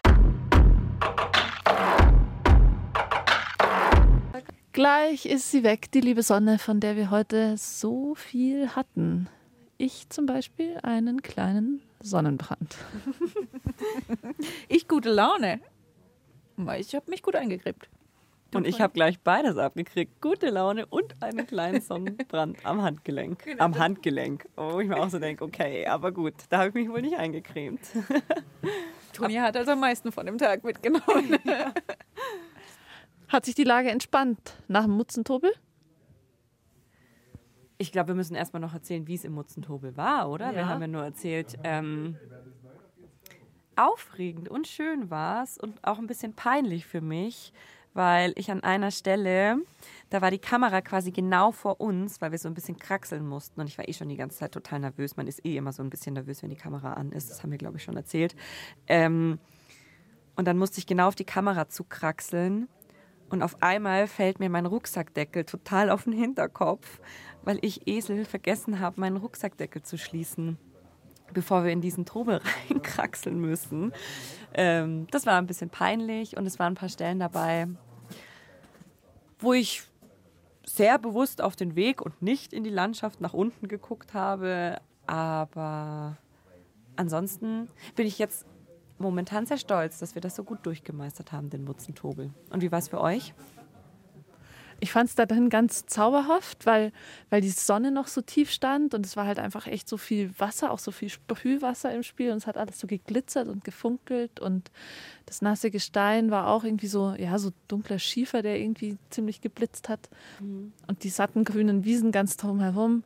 Gleich 4.74 5.26
ist 5.26 5.50
sie 5.50 5.64
weg, 5.64 5.92
die 5.92 6.02
liebe 6.02 6.22
Sonne, 6.22 6.60
von 6.60 6.80
der 6.80 6.96
wir 6.96 7.10
heute 7.10 7.58
so 7.58 8.14
viel 8.14 8.76
hatten. 8.76 9.28
Ich 9.78 10.08
zum 10.10 10.26
Beispiel 10.26 10.80
einen 10.84 11.22
kleinen 11.22 11.82
Sonnenbrand. 12.02 12.78
Ich 14.70 14.88
gute 14.88 15.12
Laune. 15.12 15.60
Weil 16.56 16.80
Ich 16.80 16.96
habe 16.96 17.10
mich 17.10 17.22
gut 17.22 17.36
eingekriegt. 17.36 17.90
Und 18.54 18.66
ich 18.66 18.80
habe 18.80 18.94
gleich 18.94 19.20
beides 19.20 19.58
abgekriegt. 19.58 20.22
Gute 20.22 20.50
Laune 20.50 20.86
und 20.86 21.22
einen 21.22 21.46
kleinen 21.46 21.82
Sonnenbrand 21.82 22.66
am 22.66 22.82
Handgelenk. 22.82 23.44
Am 23.58 23.78
Handgelenk. 23.78 24.48
Wo 24.56 24.80
ich 24.80 24.88
mir 24.88 24.96
auch 24.96 25.10
so 25.10 25.20
denke, 25.20 25.44
okay, 25.44 25.86
aber 25.86 26.14
gut, 26.14 26.36
da 26.50 26.60
habe 26.60 26.70
ich 26.70 26.74
mich 26.76 26.90
wohl 26.90 27.02
nicht 27.02 27.18
eingecremt. 27.18 27.82
Toni 29.14 29.34
hat 29.36 29.58
also 29.58 29.72
am 29.72 29.82
meisten 29.82 30.14
von 30.14 30.26
dem 30.26 30.38
Tag 30.38 30.64
mitgenommen. 30.64 31.38
Hat 33.28 33.46
sich 33.46 33.56
die 33.56 33.64
Lage 33.64 33.90
entspannt 33.90 34.54
nach 34.68 34.84
dem 34.84 34.92
Mutzentobel? 34.92 35.52
Ich 37.78 37.92
glaube, 37.92 38.10
wir 38.10 38.16
müssen 38.16 38.36
erstmal 38.36 38.62
noch 38.62 38.74
erzählen, 38.74 39.08
wie 39.08 39.16
es 39.16 39.26
im 39.26 39.34
Mutzentobel 39.34 39.98
war, 39.98 40.30
oder? 40.30 40.52
Wir 40.54 40.62
Ja. 40.62 40.68
haben 40.68 40.82
ja 40.82 40.88
nur 40.88 41.04
erzählt, 41.04 41.58
ähm, 41.64 42.18
aufregend 43.76 44.48
und 44.48 44.68
schön 44.68 45.10
war 45.10 45.44
es 45.44 45.58
und 45.58 45.78
auch 45.84 46.00
ein 46.00 46.08
bisschen 46.08 46.34
peinlich 46.34 46.86
für 46.86 47.02
mich, 47.02 47.52
weil 47.94 48.32
ich 48.38 48.50
an 48.50 48.64
einer 48.64 48.92
Stelle, 48.92 49.58
da 50.10 50.22
war 50.22 50.32
die 50.32 50.40
Kamera 50.40 50.82
quasi 50.82 51.12
genau 51.12 51.52
vor 51.52 51.82
uns, 51.82 52.22
weil 52.22 52.32
wir 52.32 52.40
so 52.40 52.48
ein 52.48 52.54
bisschen 52.54 52.78
kraxeln 52.78 53.28
mussten 53.28 53.60
und 53.60 53.68
ich 53.68 53.78
war 53.78 53.88
eh 53.88 53.94
schon 53.94 54.08
die 54.08 54.16
ganze 54.16 54.38
Zeit 54.38 54.54
total 54.54 54.80
nervös. 54.80 55.18
Man 55.18 55.28
ist 55.28 55.46
eh 55.46 55.58
immer 55.58 55.74
so 55.74 55.84
ein 55.84 55.90
bisschen 55.90 56.14
nervös, 56.14 56.42
wenn 56.44 56.50
die 56.50 56.56
Kamera 56.56 56.94
an 56.94 57.12
ist. 57.12 57.30
Das 57.30 57.44
haben 57.44 57.52
wir, 57.52 57.58
glaube 57.58 57.78
ich, 57.78 57.84
schon 57.84 57.98
erzählt. 57.98 58.36
Ähm, 58.88 59.40
und 60.38 60.46
dann 60.48 60.58
musste 60.58 60.80
ich 60.80 60.88
genau 60.88 61.08
auf 61.08 61.16
die 61.16 61.26
Kamera 61.26 61.68
zukraxeln. 61.68 62.68
Und 63.30 63.42
auf 63.42 63.62
einmal 63.62 64.08
fällt 64.08 64.40
mir 64.40 64.50
mein 64.50 64.66
Rucksackdeckel 64.66 65.46
total 65.46 65.90
auf 65.90 66.04
den 66.04 66.14
Hinterkopf, 66.14 67.00
weil 67.44 67.58
ich 67.62 67.88
Esel 67.88 68.26
vergessen 68.26 68.80
habe, 68.80 69.00
meinen 69.02 69.18
Rucksackdeckel 69.18 69.82
zu 69.82 69.98
schließen, 69.98 70.58
bevor 71.34 71.64
wir 71.64 71.72
in 71.72 71.82
diesen 71.82 72.06
Trubel 72.06 72.40
reinkraxeln 72.70 73.40
müssen. 73.40 73.94
Ähm, 74.54 75.08
das 75.12 75.26
war 75.26 75.38
ein 75.38 75.48
bisschen 75.48 75.70
peinlich 75.70 76.38
und 76.38 76.46
es 76.46 76.60
waren 76.60 76.74
ein 76.74 76.78
paar 76.78 76.90
Stellen 76.90 77.20
dabei, 77.20 77.68
wo 79.40 79.54
ich 79.54 79.84
sehr 80.66 80.98
bewusst 80.98 81.42
auf 81.42 81.56
den 81.56 81.76
Weg 81.76 82.02
und 82.02 82.22
nicht 82.22 82.54
in 82.54 82.64
die 82.64 82.70
Landschaft 82.70 83.22
nach 83.22 83.34
unten 83.34 83.68
geguckt 83.68 84.14
habe. 84.14 84.80
Aber 85.08 86.18
ansonsten 86.96 87.70
bin 87.96 88.08
ich 88.08 88.18
jetzt 88.18 88.46
momentan 88.98 89.46
sehr 89.46 89.58
stolz, 89.58 90.00
dass 90.00 90.16
wir 90.16 90.22
das 90.22 90.36
so 90.36 90.44
gut 90.44 90.66
durchgemeistert 90.66 91.32
haben, 91.32 91.50
den 91.50 91.64
Mutzentobel. 91.64 92.32
Und 92.50 92.62
wie 92.62 92.72
war 92.72 92.80
es 92.80 92.88
für 92.88 93.02
euch? 93.02 93.34
Ich 94.82 94.92
fand 94.92 95.10
es 95.10 95.16
da 95.16 95.26
drin 95.26 95.50
ganz 95.50 95.86
zauberhaft, 95.86 96.66
weil, 96.66 96.92
weil 97.30 97.40
die 97.40 97.50
Sonne 97.50 97.92
noch 97.92 98.08
so 98.08 98.22
tief 98.22 98.52
stand 98.52 98.94
und 98.94 99.06
es 99.06 99.16
war 99.16 99.26
halt 99.26 99.40
einfach 99.40 99.68
echt 99.68 99.88
so 99.88 99.96
viel 99.96 100.38
Wasser, 100.38 100.72
auch 100.72 100.80
so 100.80 100.92
viel 100.92 101.08
Sprühwasser 101.10 101.94
im 101.94 102.04
Spiel 102.04 102.32
und 102.32 102.38
es 102.38 102.48
hat 102.48 102.58
alles 102.58 102.80
so 102.80 102.86
geglitzert 102.86 103.48
und 103.48 103.64
gefunkelt 103.64 104.42
und 104.42 104.72
das 105.26 105.42
nasse 105.42 105.72
Gestein 105.72 106.30
war 106.30 106.48
auch 106.48 106.66
irgendwie 106.66 106.88
so, 106.88 107.16
ja, 107.18 107.40
so 107.40 107.52
dunkler 107.70 108.00
Schiefer, 108.00 108.42
der 108.42 108.60
irgendwie 108.60 108.98
ziemlich 109.10 109.40
geblitzt 109.40 109.88
hat 109.88 110.10
und 110.88 111.04
die 111.04 111.10
satten 111.10 111.46
grünen 111.46 111.86
Wiesen 111.86 112.12
ganz 112.12 112.36
drumherum. 112.36 113.04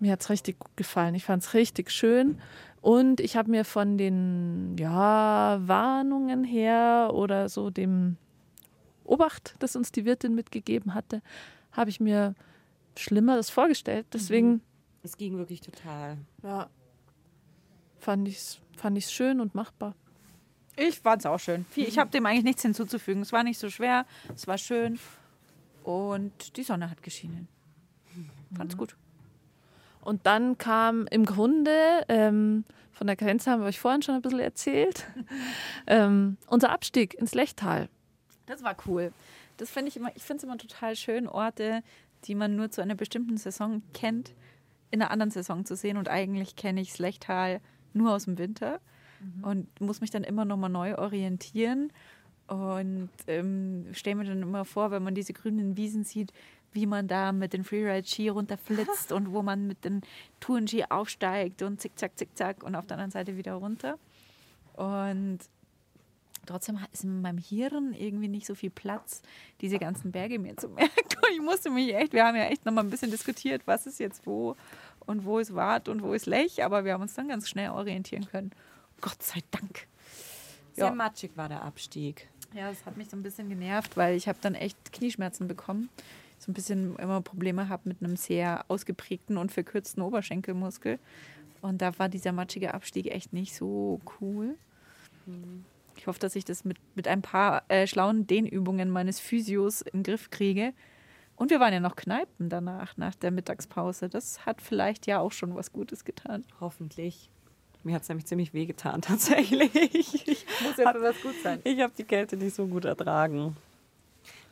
Mir 0.00 0.12
hat 0.12 0.22
es 0.22 0.30
richtig 0.30 0.58
gut 0.58 0.76
gefallen. 0.76 1.14
Ich 1.14 1.24
fand 1.24 1.44
es 1.44 1.54
richtig 1.54 1.90
schön. 1.92 2.40
Und 2.82 3.20
ich 3.20 3.36
habe 3.36 3.48
mir 3.48 3.64
von 3.64 3.96
den 3.96 4.76
ja, 4.76 5.60
Warnungen 5.62 6.42
her 6.42 7.10
oder 7.14 7.48
so 7.48 7.70
dem 7.70 8.16
Obacht, 9.04 9.54
das 9.60 9.76
uns 9.76 9.92
die 9.92 10.04
Wirtin 10.04 10.34
mitgegeben 10.34 10.92
hatte, 10.92 11.22
habe 11.70 11.90
ich 11.90 12.00
mir 12.00 12.34
Schlimmeres 12.98 13.50
vorgestellt. 13.50 14.06
Deswegen 14.12 14.62
Es 15.04 15.16
ging 15.16 15.38
wirklich 15.38 15.60
total. 15.60 16.18
ja, 16.42 16.68
fand 17.98 18.26
ich 18.26 18.38
es 18.38 18.60
fand 18.76 18.98
ich's 18.98 19.12
schön 19.12 19.40
und 19.40 19.54
machbar. 19.54 19.94
Ich 20.76 20.98
fand 20.98 21.22
es 21.22 21.26
auch 21.26 21.38
schön. 21.38 21.66
Ich 21.76 21.98
habe 21.98 22.10
dem 22.10 22.26
eigentlich 22.26 22.44
nichts 22.44 22.62
hinzuzufügen. 22.62 23.22
Es 23.22 23.30
war 23.30 23.44
nicht 23.44 23.58
so 23.60 23.70
schwer, 23.70 24.06
es 24.34 24.48
war 24.48 24.58
schön 24.58 24.98
und 25.84 26.56
die 26.56 26.64
Sonne 26.64 26.90
hat 26.90 27.02
geschienen. 27.02 27.46
Fand's 28.56 28.76
gut. 28.76 28.96
Und 30.02 30.26
dann 30.26 30.58
kam 30.58 31.06
im 31.10 31.24
Grunde, 31.24 32.04
ähm, 32.08 32.64
von 32.92 33.06
der 33.06 33.16
Grenze 33.16 33.50
haben 33.50 33.60
wir 33.60 33.68
euch 33.68 33.80
vorhin 33.80 34.02
schon 34.02 34.16
ein 34.16 34.22
bisschen 34.22 34.40
erzählt, 34.40 35.06
ähm, 35.86 36.36
unser 36.48 36.70
Abstieg 36.70 37.14
ins 37.14 37.34
Lechtal. 37.34 37.88
Das 38.46 38.62
war 38.62 38.76
cool. 38.86 39.12
Das 39.56 39.70
finde 39.70 39.88
ich 39.88 39.96
immer, 39.96 40.14
ich 40.14 40.22
finde 40.22 40.38
es 40.38 40.44
immer 40.44 40.58
total 40.58 40.96
schön, 40.96 41.28
Orte, 41.28 41.82
die 42.24 42.34
man 42.34 42.56
nur 42.56 42.70
zu 42.70 42.82
einer 42.82 42.94
bestimmten 42.94 43.36
Saison 43.36 43.82
kennt, 43.94 44.34
in 44.90 45.00
einer 45.00 45.10
anderen 45.10 45.30
Saison 45.30 45.64
zu 45.64 45.76
sehen. 45.76 45.96
Und 45.96 46.08
eigentlich 46.08 46.56
kenne 46.56 46.80
ich 46.80 46.92
Slechtal 46.92 47.60
nur 47.94 48.12
aus 48.12 48.24
dem 48.24 48.38
Winter 48.38 48.80
und 49.42 49.80
muss 49.80 50.00
mich 50.00 50.10
dann 50.10 50.24
immer 50.24 50.44
nochmal 50.44 50.70
neu 50.70 50.96
orientieren. 50.96 51.92
Und 52.48 53.10
ähm, 53.28 53.86
stelle 53.92 54.16
mir 54.16 54.24
dann 54.24 54.42
immer 54.42 54.64
vor, 54.64 54.90
wenn 54.90 55.02
man 55.02 55.14
diese 55.14 55.32
grünen 55.32 55.76
Wiesen 55.76 56.04
sieht, 56.04 56.32
wie 56.72 56.86
man 56.86 57.06
da 57.08 57.32
mit 57.32 57.52
den 57.52 57.64
Freeride-Ski 57.64 58.28
runterflitzt 58.30 59.12
und 59.12 59.32
wo 59.32 59.42
man 59.42 59.66
mit 59.66 59.84
den 59.84 60.00
Tourenski 60.40 60.84
aufsteigt 60.88 61.62
und 61.62 61.80
zickzack, 61.80 62.12
zickzack 62.16 62.62
und 62.62 62.74
auf 62.74 62.86
der 62.86 62.96
anderen 62.96 63.10
Seite 63.10 63.36
wieder 63.36 63.54
runter. 63.54 63.98
Und 64.74 65.38
trotzdem 66.46 66.78
ist 66.92 67.04
in 67.04 67.20
meinem 67.20 67.38
Hirn 67.38 67.92
irgendwie 67.94 68.28
nicht 68.28 68.46
so 68.46 68.54
viel 68.54 68.70
Platz, 68.70 69.22
diese 69.60 69.78
ganzen 69.78 70.12
Berge 70.12 70.38
mir 70.38 70.56
zu 70.56 70.68
merken. 70.70 70.94
Und 71.16 71.32
ich 71.34 71.40
musste 71.40 71.70
mich 71.70 71.94
echt, 71.94 72.12
wir 72.12 72.24
haben 72.24 72.36
ja 72.36 72.44
echt 72.44 72.64
nochmal 72.64 72.84
ein 72.84 72.90
bisschen 72.90 73.10
diskutiert, 73.10 73.62
was 73.66 73.86
ist 73.86 74.00
jetzt 74.00 74.26
wo 74.26 74.56
und 75.00 75.24
wo 75.24 75.38
ist 75.38 75.54
Wart 75.54 75.88
und 75.88 76.02
wo 76.02 76.14
ist 76.14 76.26
Lech, 76.26 76.64
aber 76.64 76.84
wir 76.84 76.94
haben 76.94 77.02
uns 77.02 77.14
dann 77.14 77.28
ganz 77.28 77.48
schnell 77.48 77.70
orientieren 77.70 78.26
können. 78.26 78.50
Gott 79.00 79.22
sei 79.22 79.40
Dank. 79.50 79.86
Sehr 80.74 80.86
Ja. 80.86 80.90
matschig 80.94 81.32
war 81.36 81.48
der 81.48 81.62
Abstieg. 81.62 82.28
Ja, 82.54 82.68
das 82.68 82.84
hat 82.86 82.96
mich 82.96 83.08
so 83.10 83.16
ein 83.16 83.22
bisschen 83.22 83.48
genervt, 83.48 83.96
weil 83.96 84.14
ich 84.16 84.28
habe 84.28 84.38
dann 84.40 84.54
echt 84.54 84.92
Knieschmerzen 84.92 85.48
bekommen. 85.48 85.88
So 86.42 86.50
ein 86.50 86.54
bisschen 86.54 86.96
immer 86.96 87.20
Probleme 87.20 87.68
habe 87.68 87.88
mit 87.88 88.02
einem 88.02 88.16
sehr 88.16 88.64
ausgeprägten 88.66 89.38
und 89.38 89.52
verkürzten 89.52 90.02
Oberschenkelmuskel. 90.02 90.98
Und 91.60 91.80
da 91.80 91.96
war 92.00 92.08
dieser 92.08 92.32
matschige 92.32 92.74
Abstieg 92.74 93.12
echt 93.12 93.32
nicht 93.32 93.54
so 93.54 94.00
cool. 94.20 94.56
Ich 95.96 96.08
hoffe, 96.08 96.18
dass 96.18 96.34
ich 96.34 96.44
das 96.44 96.64
mit, 96.64 96.78
mit 96.96 97.06
ein 97.06 97.22
paar 97.22 97.62
äh, 97.68 97.86
schlauen 97.86 98.26
Dehnübungen 98.26 98.90
meines 98.90 99.20
Physios 99.20 99.82
im 99.82 100.02
Griff 100.02 100.30
kriege. 100.30 100.72
Und 101.36 101.50
wir 101.50 101.60
waren 101.60 101.72
ja 101.72 101.78
noch 101.78 101.94
Kneipen 101.94 102.48
danach, 102.48 102.96
nach 102.96 103.14
der 103.14 103.30
Mittagspause. 103.30 104.08
Das 104.08 104.44
hat 104.44 104.60
vielleicht 104.60 105.06
ja 105.06 105.20
auch 105.20 105.30
schon 105.30 105.54
was 105.54 105.72
Gutes 105.72 106.04
getan. 106.04 106.44
Hoffentlich. 106.58 107.30
Mir 107.84 107.94
hat 107.94 108.02
es 108.02 108.08
nämlich 108.08 108.26
ziemlich 108.26 108.52
wehgetan, 108.52 109.00
tatsächlich. 109.00 109.72
Ich, 109.76 110.44
Muss 110.64 110.76
ja 110.76 110.92
für 110.92 111.02
was 111.02 111.22
gut 111.22 111.34
sein. 111.40 111.60
ich 111.62 111.80
habe 111.80 111.92
die 111.96 112.04
Kälte 112.04 112.36
nicht 112.36 112.56
so 112.56 112.66
gut 112.66 112.84
ertragen. 112.84 113.56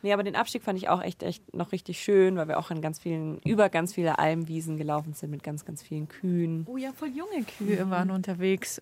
Nee, 0.01 0.13
aber 0.13 0.23
den 0.23 0.35
Abstieg 0.35 0.63
fand 0.63 0.77
ich 0.77 0.89
auch 0.89 1.01
echt, 1.01 1.23
echt 1.23 1.53
noch 1.53 1.71
richtig 1.71 2.01
schön, 2.01 2.35
weil 2.35 2.47
wir 2.47 2.57
auch 2.57 2.71
in 2.71 2.81
ganz 2.81 2.99
vielen, 2.99 3.39
über 3.39 3.69
ganz 3.69 3.93
viele 3.93 4.19
Almwiesen 4.19 4.77
gelaufen 4.77 5.13
sind 5.13 5.29
mit 5.29 5.43
ganz, 5.43 5.65
ganz 5.65 5.83
vielen 5.83 6.07
Kühen. 6.07 6.65
Oh 6.67 6.77
ja, 6.77 6.91
voll 6.93 7.09
junge 7.09 7.43
Kühe 7.57 7.89
waren 7.89 8.11
unterwegs. 8.11 8.81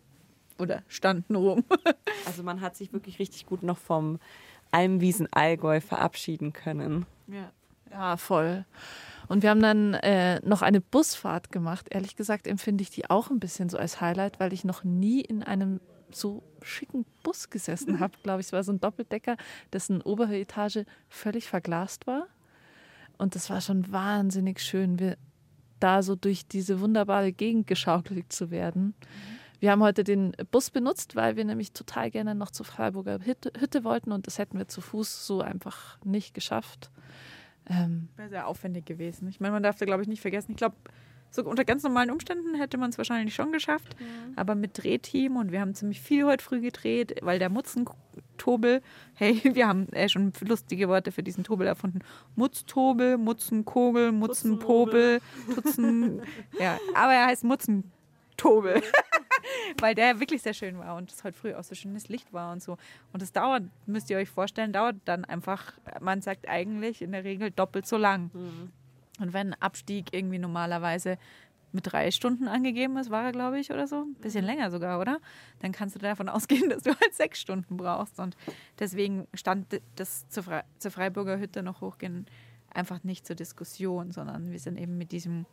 Oder 0.57 0.83
standen 0.87 1.35
rum. 1.35 1.63
Also 2.25 2.43
man 2.43 2.61
hat 2.61 2.75
sich 2.75 2.93
wirklich 2.93 3.17
richtig 3.17 3.47
gut 3.47 3.63
noch 3.63 3.77
vom 3.77 4.19
Almwiesen 4.69 5.27
Allgäu 5.31 5.81
verabschieden 5.81 6.53
können. 6.53 7.07
Ja. 7.27 7.51
Ja, 7.91 8.17
voll. 8.17 8.65
Und 9.27 9.41
wir 9.41 9.49
haben 9.49 9.61
dann 9.61 9.95
äh, 9.95 10.39
noch 10.45 10.61
eine 10.61 10.81
Busfahrt 10.81 11.51
gemacht. 11.51 11.87
Ehrlich 11.89 12.15
gesagt 12.15 12.45
empfinde 12.45 12.83
ich 12.83 12.91
die 12.91 13.09
auch 13.09 13.29
ein 13.31 13.39
bisschen 13.39 13.69
so 13.69 13.77
als 13.77 13.99
Highlight, 13.99 14.39
weil 14.39 14.53
ich 14.53 14.63
noch 14.63 14.83
nie 14.83 15.21
in 15.21 15.43
einem 15.43 15.79
so 16.11 16.43
schicken 16.61 17.05
Bus 17.23 17.49
gesessen 17.49 17.99
habe. 17.99 18.13
Glaube 18.23 18.41
ich, 18.41 18.47
es 18.47 18.53
war 18.53 18.63
so 18.63 18.71
ein 18.71 18.79
Doppeldecker, 18.79 19.37
dessen 19.73 20.01
obere 20.01 20.37
Etage 20.37 20.85
völlig 21.07 21.47
verglast 21.47 22.07
war. 22.07 22.27
Und 23.17 23.35
das 23.35 23.49
war 23.49 23.61
schon 23.61 23.91
wahnsinnig 23.91 24.61
schön, 24.61 24.99
wir 24.99 25.17
da 25.79 26.03
so 26.03 26.15
durch 26.15 26.47
diese 26.47 26.79
wunderbare 26.79 27.31
Gegend 27.31 27.67
geschaukelt 27.67 28.31
zu 28.31 28.51
werden. 28.51 28.93
Wir 29.59 29.71
haben 29.71 29.83
heute 29.83 30.05
den 30.05 30.31
Bus 30.51 30.69
benutzt, 30.69 31.15
weil 31.15 31.35
wir 31.35 31.43
nämlich 31.43 31.73
total 31.73 32.11
gerne 32.11 32.33
noch 32.33 32.51
zur 32.51 32.65
Freiburger 32.65 33.19
Hütte, 33.23 33.51
Hütte 33.59 33.83
wollten 33.83 34.11
und 34.13 34.25
das 34.25 34.37
hätten 34.37 34.57
wir 34.57 34.67
zu 34.67 34.79
Fuß 34.79 35.27
so 35.27 35.41
einfach 35.41 35.97
nicht 36.05 36.33
geschafft. 36.33 36.91
Ähm, 37.69 38.07
Wäre 38.15 38.29
sehr 38.29 38.47
aufwendig 38.47 38.85
gewesen. 38.85 39.27
Ich 39.27 39.39
meine, 39.39 39.51
man 39.51 39.63
darf 39.63 39.77
da, 39.77 39.85
glaube 39.85 40.01
ich, 40.01 40.07
nicht 40.07 40.21
vergessen. 40.21 40.51
Ich 40.51 40.57
glaube, 40.57 40.77
so 41.31 41.43
unter 41.43 41.65
ganz 41.65 41.83
normalen 41.83 42.11
Umständen 42.11 42.55
hätte 42.55 42.77
man 42.77 42.89
es 42.89 42.97
wahrscheinlich 42.97 43.35
schon 43.35 43.51
geschafft. 43.51 43.95
Aber 44.35 44.55
mit 44.55 44.81
Drehteam 44.81 45.37
und 45.37 45.51
wir 45.51 45.61
haben 45.61 45.75
ziemlich 45.75 46.01
viel 46.01 46.25
heute 46.25 46.43
früh 46.43 46.61
gedreht, 46.61 47.15
weil 47.21 47.39
der 47.39 47.49
Mutzentobel, 47.49 48.81
hey, 49.13 49.41
wir 49.53 49.67
haben 49.67 49.87
äh, 49.89 50.09
schon 50.09 50.33
lustige 50.41 50.89
Worte 50.89 51.11
für 51.11 51.23
diesen 51.23 51.43
Tobel 51.43 51.67
erfunden. 51.67 51.99
Mutztobel, 52.35 53.17
Mutzenkogel, 53.17 54.11
Mutzenpobel, 54.11 55.21
Tutzen. 55.53 56.21
ja, 56.59 56.77
aber 56.95 57.13
er 57.13 57.27
heißt 57.27 57.43
Mutzentobel. 57.43 58.81
weil 59.79 59.95
der 59.95 60.19
wirklich 60.19 60.41
sehr 60.41 60.53
schön 60.53 60.77
war 60.79 60.95
und 60.95 61.11
es 61.11 61.23
heute 61.23 61.37
früh 61.37 61.53
auch 61.53 61.63
so 61.63 61.75
schönes 61.75 62.09
Licht 62.09 62.33
war 62.33 62.51
und 62.51 62.61
so. 62.61 62.77
Und 63.13 63.21
es 63.21 63.31
dauert, 63.31 63.63
müsst 63.85 64.09
ihr 64.09 64.17
euch 64.17 64.29
vorstellen, 64.29 64.73
dauert 64.73 64.97
dann 65.05 65.25
einfach, 65.25 65.73
man 66.01 66.21
sagt 66.21 66.47
eigentlich 66.47 67.01
in 67.01 67.11
der 67.11 67.23
Regel 67.23 67.51
doppelt 67.51 67.85
so 67.85 67.97
lang. 67.97 68.31
Und 69.19 69.33
wenn 69.33 69.53
ein 69.53 69.61
Abstieg 69.61 70.13
irgendwie 70.13 70.39
normalerweise 70.39 71.17
mit 71.71 71.91
drei 71.91 72.09
Stunden 72.11 72.47
angegeben 72.47 72.97
ist, 72.97 73.11
war 73.11 73.25
er, 73.25 73.31
glaube 73.31 73.59
ich, 73.59 73.71
oder 73.71 73.87
so, 73.87 74.01
ein 74.01 74.15
bisschen 74.15 74.43
länger 74.43 74.71
sogar, 74.71 74.99
oder? 74.99 75.19
Dann 75.59 75.71
kannst 75.71 75.95
du 75.95 75.99
davon 75.99 76.29
ausgehen, 76.29 76.69
dass 76.69 76.83
du 76.83 76.89
halt 76.89 77.13
sechs 77.13 77.39
Stunden 77.39 77.77
brauchst. 77.77 78.19
Und 78.19 78.35
deswegen 78.79 79.27
stand 79.33 79.79
das 79.95 80.27
zur, 80.29 80.43
Fre 80.43 80.63
zur 80.79 80.91
Freiburger 80.91 81.39
Hütte 81.39 81.61
noch 81.61 81.81
hochgehen 81.81 82.25
einfach 82.73 83.03
nicht 83.03 83.25
zur 83.25 83.35
Diskussion, 83.35 84.11
sondern 84.11 84.51
wir 84.51 84.59
sind 84.59 84.77
eben 84.77 84.97
mit 84.97 85.11
diesem 85.11 85.45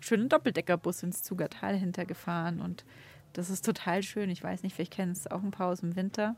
schönen 0.00 0.28
Doppeldeckerbus 0.28 1.02
ins 1.02 1.22
Zugertal 1.22 1.76
hintergefahren 1.76 2.60
und 2.60 2.84
das 3.32 3.50
ist 3.50 3.64
total 3.64 4.02
schön. 4.02 4.30
Ich 4.30 4.42
weiß 4.42 4.62
nicht, 4.62 4.74
vielleicht 4.74 4.94
kennen 4.94 5.12
es 5.12 5.30
auch 5.30 5.42
ein 5.42 5.50
paar 5.50 5.68
aus 5.68 5.80
dem 5.80 5.96
Winter. 5.96 6.34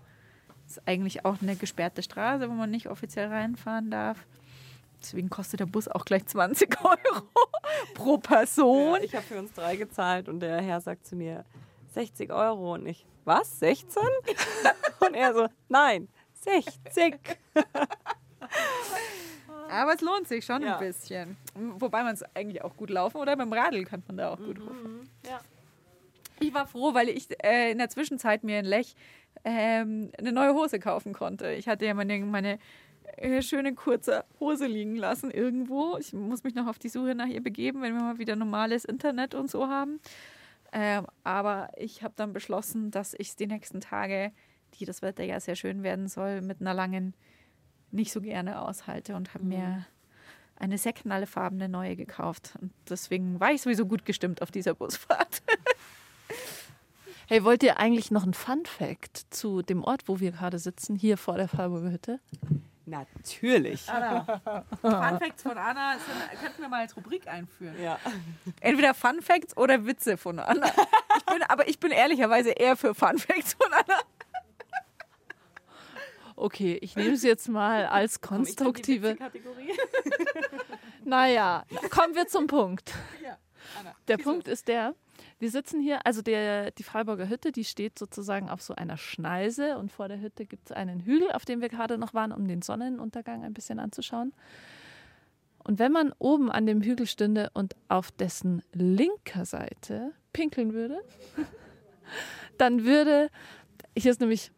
Das 0.65 0.79
ist 0.79 0.89
eigentlich 0.89 1.25
auch 1.25 1.41
eine 1.41 1.57
gesperrte 1.57 2.03
Straße, 2.03 2.49
wo 2.51 2.55
man 2.55 2.71
nicht 2.71 2.89
offiziell 2.89 3.29
reinfahren 3.29 3.91
darf. 3.91 4.27
Deswegen 5.01 5.31
kostet 5.31 5.61
der 5.61 5.67
Bus 5.67 5.89
auch 5.89 6.05
gleich 6.05 6.27
20 6.27 6.85
Euro 6.85 7.29
pro 7.95 8.19
Person. 8.19 8.99
Ich 9.03 9.15
habe 9.15 9.25
für 9.25 9.39
uns 9.39 9.53
drei 9.53 9.77
gezahlt 9.77 10.29
und 10.29 10.41
der 10.41 10.61
Herr 10.61 10.81
sagt 10.81 11.07
zu 11.07 11.17
mir 11.17 11.45
60 11.95 12.31
Euro 12.33 12.75
und 12.75 12.87
ich, 12.87 13.07
was, 13.25 13.59
16? 13.61 14.03
und 15.07 15.15
er 15.15 15.35
so, 15.35 15.47
nein, 15.69 16.09
60. 16.43 17.15
Aber 19.71 19.95
es 19.95 20.01
lohnt 20.01 20.27
sich 20.29 20.45
schon 20.45 20.63
Ja. 20.63 20.79
ein 20.79 20.87
bisschen. 20.87 21.37
Wobei 21.55 22.03
man 22.03 22.15
es 22.15 22.23
eigentlich 22.35 22.63
auch 22.63 22.77
gut 22.77 22.91
laufen 22.91 23.19
oder 23.19 23.37
dem 23.37 23.53
Radl 23.53 23.85
kann 23.85 24.03
man 24.09 24.17
da 24.17 24.31
auch 24.31 24.39
gut 24.39 24.59
hoch. 24.59 24.71
ja. 25.29 25.41
Ich 26.43 26.55
war 26.55 26.67
froh, 26.67 26.95
weil 26.95 27.11
ich 27.11 27.29
äh, 27.45 27.71
in 27.71 27.77
der 27.79 27.91
Zwischenzeit 27.91 28.45
mir 28.45 28.61
in 28.61 28.65
Lech 28.65 28.97
ähm, 29.45 30.11
eine 30.19 30.33
neue 30.33 30.55
Hose 30.55 30.79
kaufen 30.81 31.13
konnte. 31.13 31.53
Ich 31.53 31.69
hatte 31.69 31.85
ja 31.85 31.93
meine, 31.93 32.19
meine 32.21 32.59
schöne 33.43 33.75
kurze 33.75 34.25
Hose 34.39 34.67
liegen 34.67 34.97
lassen 34.97 35.31
irgendwo. 35.31 35.97
Ich 35.99 36.13
muss 36.13 36.45
mich 36.45 36.55
noch 36.55 36.67
auf 36.67 36.79
die 36.79 36.89
Suche 36.89 37.15
nach 37.15 37.27
ihr 37.27 37.43
begeben, 37.43 37.83
wenn 37.83 37.95
wir 37.95 38.03
mal 38.03 38.19
wieder 38.19 38.37
normales 38.37 38.85
Internet 38.85 39.35
und 39.35 39.51
so 39.51 39.69
haben. 39.69 40.01
Ähm, 40.73 41.07
aber 41.25 41.71
ich 41.77 42.03
habe 42.03 42.15
dann 42.17 42.33
beschlossen, 42.33 42.91
dass 42.91 43.15
ich 43.15 43.31
es 43.31 43.37
die 43.37 43.47
nächsten 43.47 43.81
Tage, 43.81 44.33
die 44.75 44.85
das 44.85 45.03
Wetter 45.03 45.25
ja 45.25 45.41
sehr 45.41 45.57
schön 45.57 45.83
werden 45.83 46.09
soll, 46.09 46.41
mit 46.43 46.61
einer 46.61 46.75
langen 46.75 47.15
nicht 47.91 48.13
so 48.13 48.21
gerne 48.21 48.61
aushalte 48.61 49.17
und 49.17 49.35
habe 49.35 49.45
mir 49.45 49.87
eine 50.57 50.79
sehr 50.79 50.93
knallefarbene 50.93 51.69
neue 51.69 51.97
gekauft. 51.97 52.55
Und 52.61 52.73
deswegen 52.89 53.41
war 53.41 53.53
ich 53.53 53.63
sowieso 53.63 53.87
gut 53.87 54.05
gestimmt 54.05 54.43
auf 54.43 54.51
dieser 54.51 54.75
Busfahrt. 54.75 55.43
Hey, 57.33 57.45
wollt 57.45 57.63
ihr 57.63 57.79
eigentlich 57.79 58.11
noch 58.11 58.25
einen 58.25 58.35
Fun 58.35 58.67
Fact 58.67 59.27
zu 59.31 59.63
dem 59.63 59.85
Ort, 59.85 60.09
wo 60.09 60.19
wir 60.19 60.33
gerade 60.33 60.59
sitzen, 60.59 60.97
hier 60.97 61.17
vor 61.17 61.37
der 61.37 61.47
Freiburger 61.47 61.93
Hütte? 61.93 62.19
Natürlich. 62.91 63.83
Fun 63.85 65.19
Facts 65.19 65.43
von 65.43 65.57
Anna 65.57 65.95
sind, 65.95 66.41
könnten 66.41 66.63
wir 66.63 66.69
mal 66.69 66.81
als 66.81 66.97
Rubrik 66.97 67.27
einführen. 67.29 67.81
Ja. 67.81 67.99
Entweder 68.61 68.95
Fun 68.95 69.23
Facts 69.23 69.57
oder 69.57 69.87
Witze 69.87 70.17
von 70.17 70.39
Anna. 70.39 70.67
Ich 71.17 71.25
bin, 71.25 71.43
aber 71.45 71.69
ich 71.69 71.79
bin 71.79 71.91
ehrlicherweise 71.93 72.51
eher 72.51 72.77
für 72.77 72.95
Fun 72.95 73.19
Facts 73.19 73.55
von 73.55 73.73
Anna. 73.73 73.99
Okay, 76.37 76.79
ich 76.81 76.97
nehme 76.97 77.17
sie 77.17 77.29
jetzt 77.29 77.49
mal 77.49 77.87
als 77.87 78.21
konstruktive. 78.21 79.17
Naja, 81.05 81.65
kommen 81.91 82.15
wir 82.15 82.27
zum 82.29 82.47
Punkt. 82.47 82.95
Ja, 83.23 83.37
Anna. 83.79 83.95
Der 84.09 84.17
Punkt 84.17 84.49
ist 84.49 84.69
der, 84.69 84.95
Wir 85.41 85.51
sitzen 85.51 85.81
hier, 85.81 86.05
also 86.07 86.21
der, 86.21 86.71
die 86.71 86.83
Freiburger 86.83 87.31
Hütte, 87.31 87.51
die 87.51 87.65
steht 87.65 87.99
sozusagen 87.99 88.51
auf 88.51 88.61
so 88.61 88.75
einer 88.75 88.99
Schneise 88.99 89.79
und 89.79 89.91
vor 89.91 90.07
der 90.07 90.21
Hütte 90.21 90.45
gibt 90.45 90.67
es 90.67 90.73
einen 90.77 91.01
Hügel, 91.01 91.33
auf 91.33 91.47
dem 91.47 91.63
wir 91.63 91.71
gerade 91.71 91.97
noch 91.97 92.13
waren, 92.13 92.31
um 92.31 92.47
den 92.47 92.61
Sonnenuntergang 92.61 93.43
ein 93.43 93.55
bisschen 93.55 93.79
anzuschauen. 93.79 94.35
Und 95.65 95.79
wenn 95.79 95.93
man 95.93 96.13
oben 96.19 96.53
an 96.53 96.67
dem 96.67 96.83
Hügel 96.83 97.07
stünde 97.07 97.49
und 97.55 97.75
auf 97.89 98.11
dessen 98.11 98.63
linker 98.75 99.47
Seite 99.47 100.13
pinkeln 100.35 100.75
würde, 100.75 101.01
dann 102.59 102.85
würde, 102.85 103.31
hier 103.97 104.11
ist 104.11 104.21
nämlich, 104.21 104.53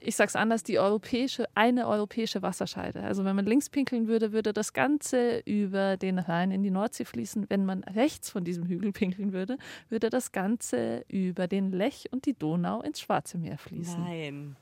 ich 0.00 0.16
sag's 0.16 0.36
anders, 0.36 0.62
die 0.62 0.78
europäische, 0.78 1.46
eine 1.54 1.86
europäische 1.86 2.42
Wasserscheide. 2.42 3.02
Also 3.02 3.24
wenn 3.24 3.36
man 3.36 3.44
links 3.44 3.68
pinkeln 3.68 4.08
würde, 4.08 4.32
würde 4.32 4.52
das 4.52 4.72
Ganze 4.72 5.40
über 5.44 5.96
den 5.96 6.18
Rhein 6.18 6.50
in 6.50 6.62
die 6.62 6.70
Nordsee 6.70 7.04
fließen. 7.04 7.46
Wenn 7.48 7.64
man 7.64 7.84
rechts 7.84 8.30
von 8.30 8.44
diesem 8.44 8.66
Hügel 8.66 8.92
pinkeln 8.92 9.32
würde, 9.32 9.58
würde 9.88 10.10
das 10.10 10.32
Ganze 10.32 11.04
über 11.08 11.48
den 11.48 11.70
Lech 11.70 12.08
und 12.12 12.26
die 12.26 12.34
Donau 12.34 12.82
ins 12.82 13.00
Schwarze 13.00 13.38
Meer 13.38 13.58
fließen. 13.58 14.02
Nein. 14.02 14.56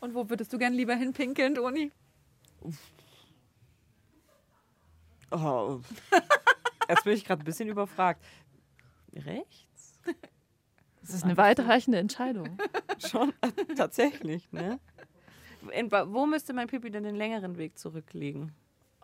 Und 0.00 0.14
wo 0.14 0.28
würdest 0.28 0.52
du 0.52 0.58
gern 0.58 0.74
lieber 0.74 0.94
hinpinkeln, 0.94 1.54
Toni? 1.54 1.90
Oh. 5.30 5.80
Jetzt 6.88 7.04
bin 7.04 7.14
ich 7.14 7.24
gerade 7.24 7.42
ein 7.42 7.44
bisschen 7.44 7.68
überfragt. 7.68 8.22
Rechts? 9.14 9.98
Das 11.06 11.14
ist 11.14 11.24
eine 11.24 11.36
weitreichende 11.36 11.98
Entscheidung. 11.98 12.58
Schon 12.98 13.32
tatsächlich, 13.76 14.50
ne? 14.50 14.80
In, 15.72 15.90
wo 15.90 16.26
müsste 16.26 16.52
mein 16.52 16.66
Pipi 16.66 16.90
denn 16.90 17.04
den 17.04 17.14
längeren 17.14 17.56
Weg 17.58 17.78
zurücklegen? 17.78 18.52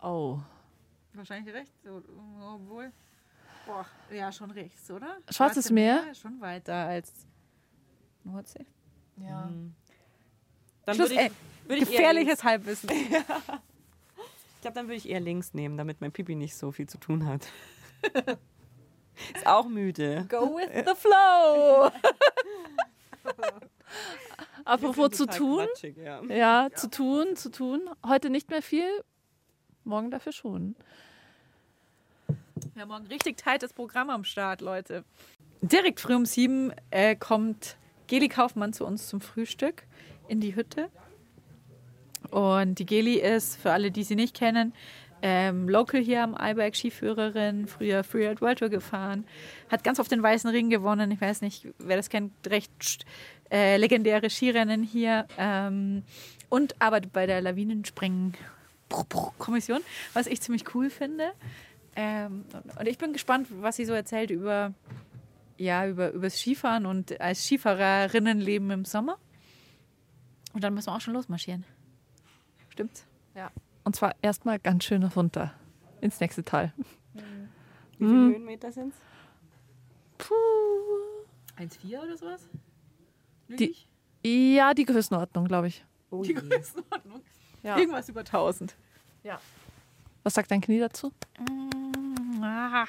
Oh. 0.01 0.39
Wahrscheinlich 1.13 1.53
rechts, 1.53 1.73
obwohl. 1.85 2.91
Boah, 3.65 3.85
ja, 4.11 4.31
schon 4.31 4.51
rechts, 4.51 4.91
oder? 4.91 5.17
Schwarzes 5.29 5.71
Meer? 5.71 6.11
ist 6.11 6.19
Schon 6.19 6.41
weiter 6.41 6.73
als 6.73 7.25
Nordsee. 8.25 8.65
Ja. 9.17 9.49
Dann 10.85 10.95
Schluss, 10.95 11.11
würde 11.11 11.13
ich, 11.13 11.19
ey, 11.19 11.31
würde 11.67 11.75
ich 11.75 11.89
eher 11.89 11.97
gefährliches 11.97 12.43
Halbwissen. 12.43 12.89
Ich 14.55 14.65
glaube, 14.65 14.75
dann 14.75 14.85
würde 14.87 14.95
ich 14.95 15.09
eher 15.09 15.19
links 15.19 15.53
nehmen, 15.53 15.75
damit 15.75 15.99
mein 15.99 16.13
Pipi 16.13 16.35
nicht 16.35 16.55
so 16.55 16.71
viel 16.71 16.87
zu 16.87 16.97
tun 16.97 17.25
hat. 17.25 17.45
Ist 19.35 19.47
auch 19.47 19.67
müde. 19.67 20.25
Go 20.29 20.55
with 20.57 20.69
the 20.85 20.95
flow. 20.95 21.91
Apropos 24.65 25.11
zu 25.11 25.25
tun. 25.25 25.65
Quatschig, 25.65 25.97
ja. 25.97 26.23
Ja, 26.23 26.69
zu 26.73 26.89
tun, 26.89 27.35
zu 27.35 27.51
tun. 27.51 27.89
Heute 28.05 28.29
nicht 28.29 28.49
mehr 28.49 28.61
viel, 28.61 29.03
morgen 29.83 30.09
dafür 30.09 30.31
schon. 30.31 30.75
Wir 32.73 32.83
haben 32.83 32.89
morgen 32.89 33.07
richtig 33.07 33.37
tightes 33.37 33.73
Programm 33.73 34.09
am 34.09 34.23
Start, 34.23 34.61
Leute. 34.61 35.03
Direkt 35.61 35.99
früh 35.99 36.15
um 36.15 36.25
sieben 36.25 36.73
äh, 36.91 37.15
kommt 37.15 37.77
Geli 38.07 38.29
Kaufmann 38.29 38.73
zu 38.73 38.85
uns 38.85 39.07
zum 39.07 39.21
Frühstück 39.21 39.83
in 40.27 40.39
die 40.39 40.55
Hütte. 40.55 40.89
Und 42.31 42.79
die 42.79 42.85
Geli 42.85 43.19
ist, 43.19 43.57
für 43.57 43.71
alle, 43.71 43.91
die 43.91 44.03
sie 44.03 44.15
nicht 44.15 44.35
kennen, 44.35 44.73
ähm, 45.25 45.69
local 45.69 46.01
hier 46.01 46.21
am 46.21 46.35
Eiberg, 46.35 46.75
Skiführerin, 46.75 47.65
früher 47.65 48.03
Freeride 48.03 48.41
World 48.41 48.59
Tour 48.59 48.67
gefahren, 48.69 49.25
hat 49.69 49.83
ganz 49.85 49.97
oft 49.99 50.11
den 50.11 50.21
Weißen 50.21 50.49
Ring 50.49 50.69
gewonnen. 50.69 51.11
Ich 51.11 51.21
weiß 51.21 51.39
nicht, 51.41 51.65
wer 51.79 51.95
das 51.95 52.09
kennt, 52.09 52.33
recht 52.47 53.05
äh, 53.49 53.77
legendäre 53.77 54.29
Skirennen 54.29 54.83
hier. 54.83 55.25
Ähm, 55.37 56.03
und 56.49 56.81
arbeitet 56.81 57.13
bei 57.13 57.25
der 57.25 57.39
Lawinenspringen-Kommission, 57.41 59.79
was 60.13 60.27
ich 60.27 60.41
ziemlich 60.41 60.75
cool 60.75 60.89
finde. 60.91 61.31
Ähm, 61.95 62.43
und- 62.77 62.87
ich 62.87 62.97
bin 62.97 63.13
gespannt, 63.13 63.47
was 63.61 63.77
sie 63.77 63.85
so 63.85 63.93
erzählt 63.93 64.29
über, 64.29 64.73
ja, 65.57 65.87
über 65.87 66.11
übers 66.11 66.37
Skifahren 66.37 66.85
und 66.85 67.19
als 67.21 67.45
Skifahrerinnenleben 67.45 68.69
im 68.71 68.83
Sommer. 68.85 69.17
Und 70.53 70.63
dann 70.63 70.73
müssen 70.73 70.87
wir 70.87 70.95
auch 70.95 71.01
schon 71.01 71.13
losmarschieren. 71.15 71.63
Stimmt's? 72.69 73.05
Und 73.83 73.95
zwar 73.95 74.15
erstmal 74.21 74.59
ganz 74.59 74.83
schön 74.85 75.03
runter 75.03 75.53
ins 76.01 76.19
nächste 76.19 76.43
Tal. 76.43 76.73
Wie 77.13 77.19
viele 78.05 78.09
Höhenmeter 78.09 78.71
sind 78.71 78.93
es? 78.93 80.27
Puh. 80.27 80.33
1,4 81.57 82.01
oder 82.03 82.17
sowas? 82.17 82.47
Die- 83.49 83.75
Ja, 84.25 84.73
die 84.73 84.85
Größenordnung, 84.85 85.45
glaube 85.45 85.67
ich. 85.67 85.85
Oh 86.09 86.21
Die 86.23 86.29
je. 86.29 86.33
Größenordnung. 86.35 87.21
Ja. 87.61 87.77
Irgendwas 87.77 88.09
über 88.09 88.21
1000. 88.23 88.75
Was 90.23 90.33
sagt 90.35 90.51
dein 90.51 90.61
Knie 90.61 90.79
dazu? 90.79 91.11
Mm, 91.39 92.43
ah, 92.43 92.85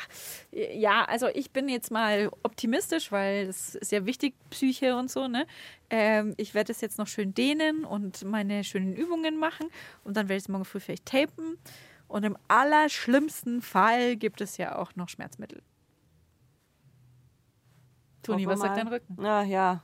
Ja, 0.53 1.05
also 1.05 1.27
ich 1.29 1.51
bin 1.51 1.69
jetzt 1.69 1.91
mal 1.91 2.31
optimistisch, 2.43 3.11
weil 3.13 3.47
es 3.49 3.75
ist 3.75 3.93
ja 3.93 4.07
wichtig, 4.07 4.35
Psyche 4.51 4.97
und 4.97 5.11
so, 5.11 5.27
ne? 5.29 5.47
Ähm, 5.91 6.35
ich 6.37 6.55
werde 6.55 6.73
es 6.73 6.81
jetzt 6.81 6.99
noch 6.99 7.07
schön 7.09 7.35
dehnen 7.35 7.85
und 7.85 8.25
meine 8.25 8.65
schönen 8.65 8.95
Übungen 8.95 9.37
machen 9.39 9.69
und 10.05 10.17
dann 10.17 10.29
werde 10.29 10.39
ich 10.39 10.45
es 10.45 10.49
morgen 10.49 10.65
früh 10.65 10.81
vielleicht 10.81 11.07
tapen. 11.07 11.59
Und 12.07 12.23
im 12.25 12.37
allerschlimmsten 12.49 13.63
Fall 13.63 14.17
gibt 14.17 14.41
es 14.41 14.57
ja 14.57 14.77
auch 14.77 14.95
noch 14.95 15.09
Schmerzmittel. 15.09 15.63
Toni, 18.23 18.47
was 18.47 18.61
sagt 18.61 18.77
dein 18.77 18.89
Rücken? 18.89 19.17
Na 19.19 19.43
ja, 19.43 19.83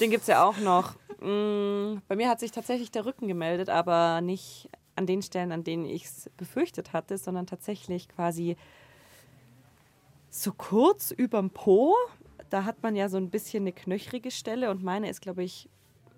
den 0.00 0.10
gibt 0.10 0.22
es 0.22 0.26
ja 0.26 0.44
auch 0.44 0.58
noch. 0.58 0.94
Mm, 1.20 1.98
Bei 2.08 2.16
mir 2.16 2.28
hat 2.28 2.40
sich 2.40 2.50
tatsächlich 2.50 2.90
der 2.90 3.06
Rücken 3.06 3.28
gemeldet, 3.28 3.68
aber 3.70 4.20
nicht 4.20 4.68
an 4.96 5.06
den 5.06 5.22
Stellen, 5.22 5.52
an 5.52 5.64
denen 5.64 5.84
ich 5.84 6.04
es 6.04 6.30
befürchtet 6.36 6.92
hatte, 6.92 7.18
sondern 7.18 7.46
tatsächlich 7.46 8.08
quasi 8.08 8.56
so 10.28 10.52
kurz 10.52 11.10
überm 11.10 11.50
Po. 11.50 11.94
Da 12.50 12.64
hat 12.64 12.82
man 12.82 12.96
ja 12.96 13.08
so 13.08 13.16
ein 13.16 13.30
bisschen 13.30 13.64
eine 13.64 13.72
knöchrige 13.72 14.30
Stelle 14.30 14.70
und 14.70 14.82
meine 14.82 15.08
ist, 15.08 15.20
glaube 15.20 15.42
ich, 15.42 15.68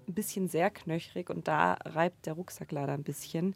ein 0.09 0.15
bisschen 0.15 0.49
sehr 0.49 0.71
knöchrig 0.71 1.31
und 1.31 1.49
da 1.49 1.75
reibt 1.85 2.27
der 2.27 2.35
Rucksack 2.35 2.73
leider 2.73 2.93
ein 2.93 3.05
bisschen 3.05 3.55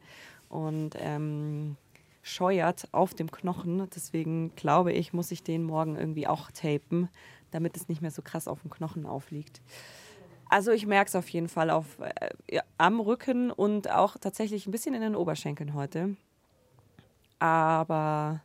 und 0.48 0.90
ähm, 0.98 1.76
scheuert 2.22 2.88
auf 2.92 3.14
dem 3.14 3.30
Knochen. 3.30 3.88
Deswegen 3.94 4.54
glaube 4.56 4.92
ich, 4.92 5.12
muss 5.12 5.30
ich 5.30 5.42
den 5.42 5.62
morgen 5.62 5.96
irgendwie 5.96 6.26
auch 6.26 6.50
tapen, 6.50 7.08
damit 7.50 7.76
es 7.76 7.88
nicht 7.88 8.02
mehr 8.02 8.10
so 8.10 8.22
krass 8.22 8.48
auf 8.48 8.62
dem 8.62 8.70
Knochen 8.70 9.06
aufliegt. 9.06 9.60
Also 10.48 10.70
ich 10.70 10.86
merke 10.86 11.08
es 11.08 11.16
auf 11.16 11.28
jeden 11.28 11.48
Fall 11.48 11.70
auf, 11.70 11.98
äh, 12.00 12.60
am 12.78 13.00
Rücken 13.00 13.50
und 13.50 13.90
auch 13.90 14.16
tatsächlich 14.18 14.66
ein 14.66 14.70
bisschen 14.70 14.94
in 14.94 15.00
den 15.00 15.16
Oberschenkeln 15.16 15.74
heute. 15.74 16.16
Aber 17.38 18.42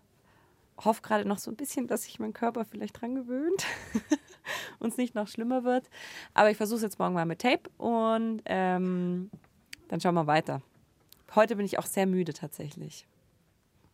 hoffe 0.83 1.01
gerade 1.01 1.27
noch 1.27 1.37
so 1.37 1.51
ein 1.51 1.55
bisschen, 1.55 1.87
dass 1.87 2.03
sich 2.03 2.19
mein 2.19 2.33
Körper 2.33 2.65
vielleicht 2.65 2.99
dran 2.99 3.15
gewöhnt 3.15 3.65
und 4.79 4.89
es 4.89 4.97
nicht 4.97 5.15
noch 5.15 5.27
schlimmer 5.27 5.63
wird. 5.63 5.89
Aber 6.33 6.49
ich 6.49 6.57
versuche 6.57 6.77
es 6.77 6.83
jetzt 6.83 6.99
morgen 6.99 7.13
mal 7.13 7.25
mit 7.25 7.39
Tape 7.39 7.69
und 7.77 8.41
ähm, 8.45 9.29
dann 9.87 10.01
schauen 10.01 10.15
wir 10.15 10.27
weiter. 10.27 10.61
Heute 11.35 11.55
bin 11.55 11.65
ich 11.65 11.79
auch 11.79 11.85
sehr 11.85 12.07
müde 12.07 12.33
tatsächlich. 12.33 13.05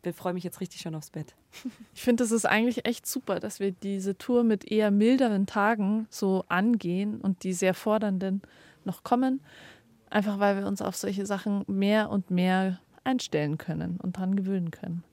Ich 0.03 0.15
freue 0.15 0.33
mich 0.33 0.43
jetzt 0.43 0.61
richtig 0.61 0.79
schon 0.81 0.95
aufs 0.95 1.09
Bett. 1.11 1.35
Ich 1.93 2.01
finde, 2.03 2.23
es 2.23 2.31
ist 2.31 2.45
eigentlich 2.45 2.85
echt 2.85 3.05
super, 3.07 3.39
dass 3.39 3.59
wir 3.59 3.71
diese 3.71 4.17
Tour 4.17 4.43
mit 4.43 4.71
eher 4.71 4.91
milderen 4.91 5.47
Tagen 5.47 6.07
so 6.09 6.45
angehen 6.47 7.19
und 7.19 7.43
die 7.43 7.53
sehr 7.53 7.73
fordernden 7.73 8.41
noch 8.85 9.03
kommen. 9.03 9.41
Einfach 10.09 10.39
weil 10.39 10.57
wir 10.57 10.67
uns 10.67 10.81
auf 10.81 10.95
solche 10.95 11.25
Sachen 11.25 11.63
mehr 11.67 12.09
und 12.09 12.29
mehr 12.31 12.79
einstellen 13.03 13.57
können 13.57 13.97
und 14.01 14.17
dran 14.17 14.35
gewöhnen 14.35 14.71
können. 14.71 15.03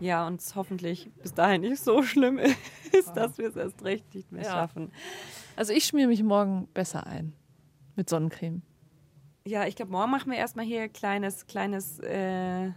Ja, 0.00 0.26
und 0.26 0.40
es 0.40 0.56
hoffentlich 0.56 1.10
bis 1.22 1.34
dahin 1.34 1.60
nicht 1.60 1.80
so 1.82 2.02
schlimm 2.02 2.38
ist, 2.92 3.12
dass 3.14 3.38
wir 3.38 3.48
es 3.48 3.56
erst 3.56 3.84
recht 3.84 4.12
nicht 4.14 4.32
mehr 4.32 4.42
Ja. 4.42 4.50
schaffen. 4.50 4.90
Also 5.54 5.72
ich 5.72 5.84
schmier 5.84 6.08
mich 6.08 6.22
morgen 6.22 6.66
besser 6.74 7.06
ein 7.06 7.32
mit 7.94 8.08
Sonnencreme. 8.08 8.62
Ja, 9.46 9.66
ich 9.66 9.76
glaube, 9.76 9.92
morgen 9.92 10.10
machen 10.10 10.32
wir 10.32 10.38
erstmal 10.38 10.64
hier 10.64 10.82
ein 10.82 10.92
kleines, 10.92 11.46
kleines 11.46 11.98
äh, 12.00 12.70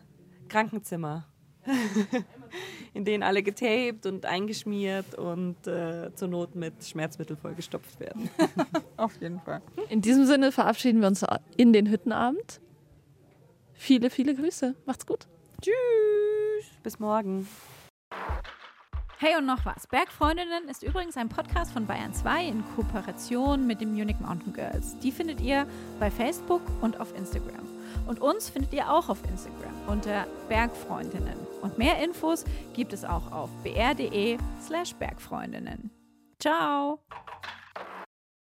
Krankenzimmer. 0.48 1.26
In 2.94 3.06
denen 3.06 3.24
alle 3.24 3.44
getaped 3.44 4.06
und 4.06 4.26
eingeschmiert 4.26 5.16
und 5.16 5.68
äh, 5.68 6.14
zur 6.16 6.30
Not 6.30 6.56
mit 6.56 6.84
Schmerzmittel 6.84 7.36
vollgestopft 7.36 8.00
werden. 8.00 8.30
Auf 8.98 9.22
jeden 9.22 9.40
Fall. 9.42 9.62
In 9.90 10.02
diesem 10.02 10.26
Sinne 10.26 10.52
verabschieden 10.52 11.02
wir 11.02 11.08
uns 11.08 11.26
in 11.58 11.74
den 11.74 11.90
Hüttenabend. 11.90 12.62
Viele, 13.74 14.10
viele 14.10 14.34
Grüße. 14.34 14.76
Macht's 14.86 15.06
gut. 15.06 15.28
Tschüss. 15.62 16.72
Bis 16.82 17.00
morgen. 17.00 17.48
Hey 19.20 19.36
und 19.36 19.48
noch 19.48 19.66
was. 19.66 19.88
Bergfreundinnen 19.88 20.68
ist 20.70 20.84
übrigens 20.84 21.18
ein 21.18 21.28
Podcast 21.28 21.72
von 21.72 21.88
Bayern 21.88 22.14
2 22.14 22.46
in 22.46 22.64
Kooperation 22.76 23.66
mit 23.66 23.82
den 23.82 23.94
Munich 23.94 24.20
Mountain 24.20 24.54
Girls. 24.54 24.98
Die 25.00 25.12
findet 25.12 25.42
ihr 25.42 25.68
bei 26.00 26.12
Facebook 26.12 26.62
und 26.82 27.00
auf 27.00 27.16
Instagram. 27.18 27.77
Und 28.06 28.22
uns 28.22 28.50
findet 28.50 28.74
ihr 28.74 28.92
auch 28.92 29.10
auf 29.10 29.20
Instagram 29.30 29.74
unter 29.88 30.26
Bergfreundinnen. 30.50 31.38
Und 31.62 31.78
mehr 31.78 32.04
Infos 32.04 32.46
gibt 32.74 32.94
es 32.94 33.04
auch 33.04 33.32
auf 33.32 33.50
br.de 33.64 34.38
slash 34.66 34.94
Bergfreundinnen. 34.96 35.92
Ciao! 36.40 37.00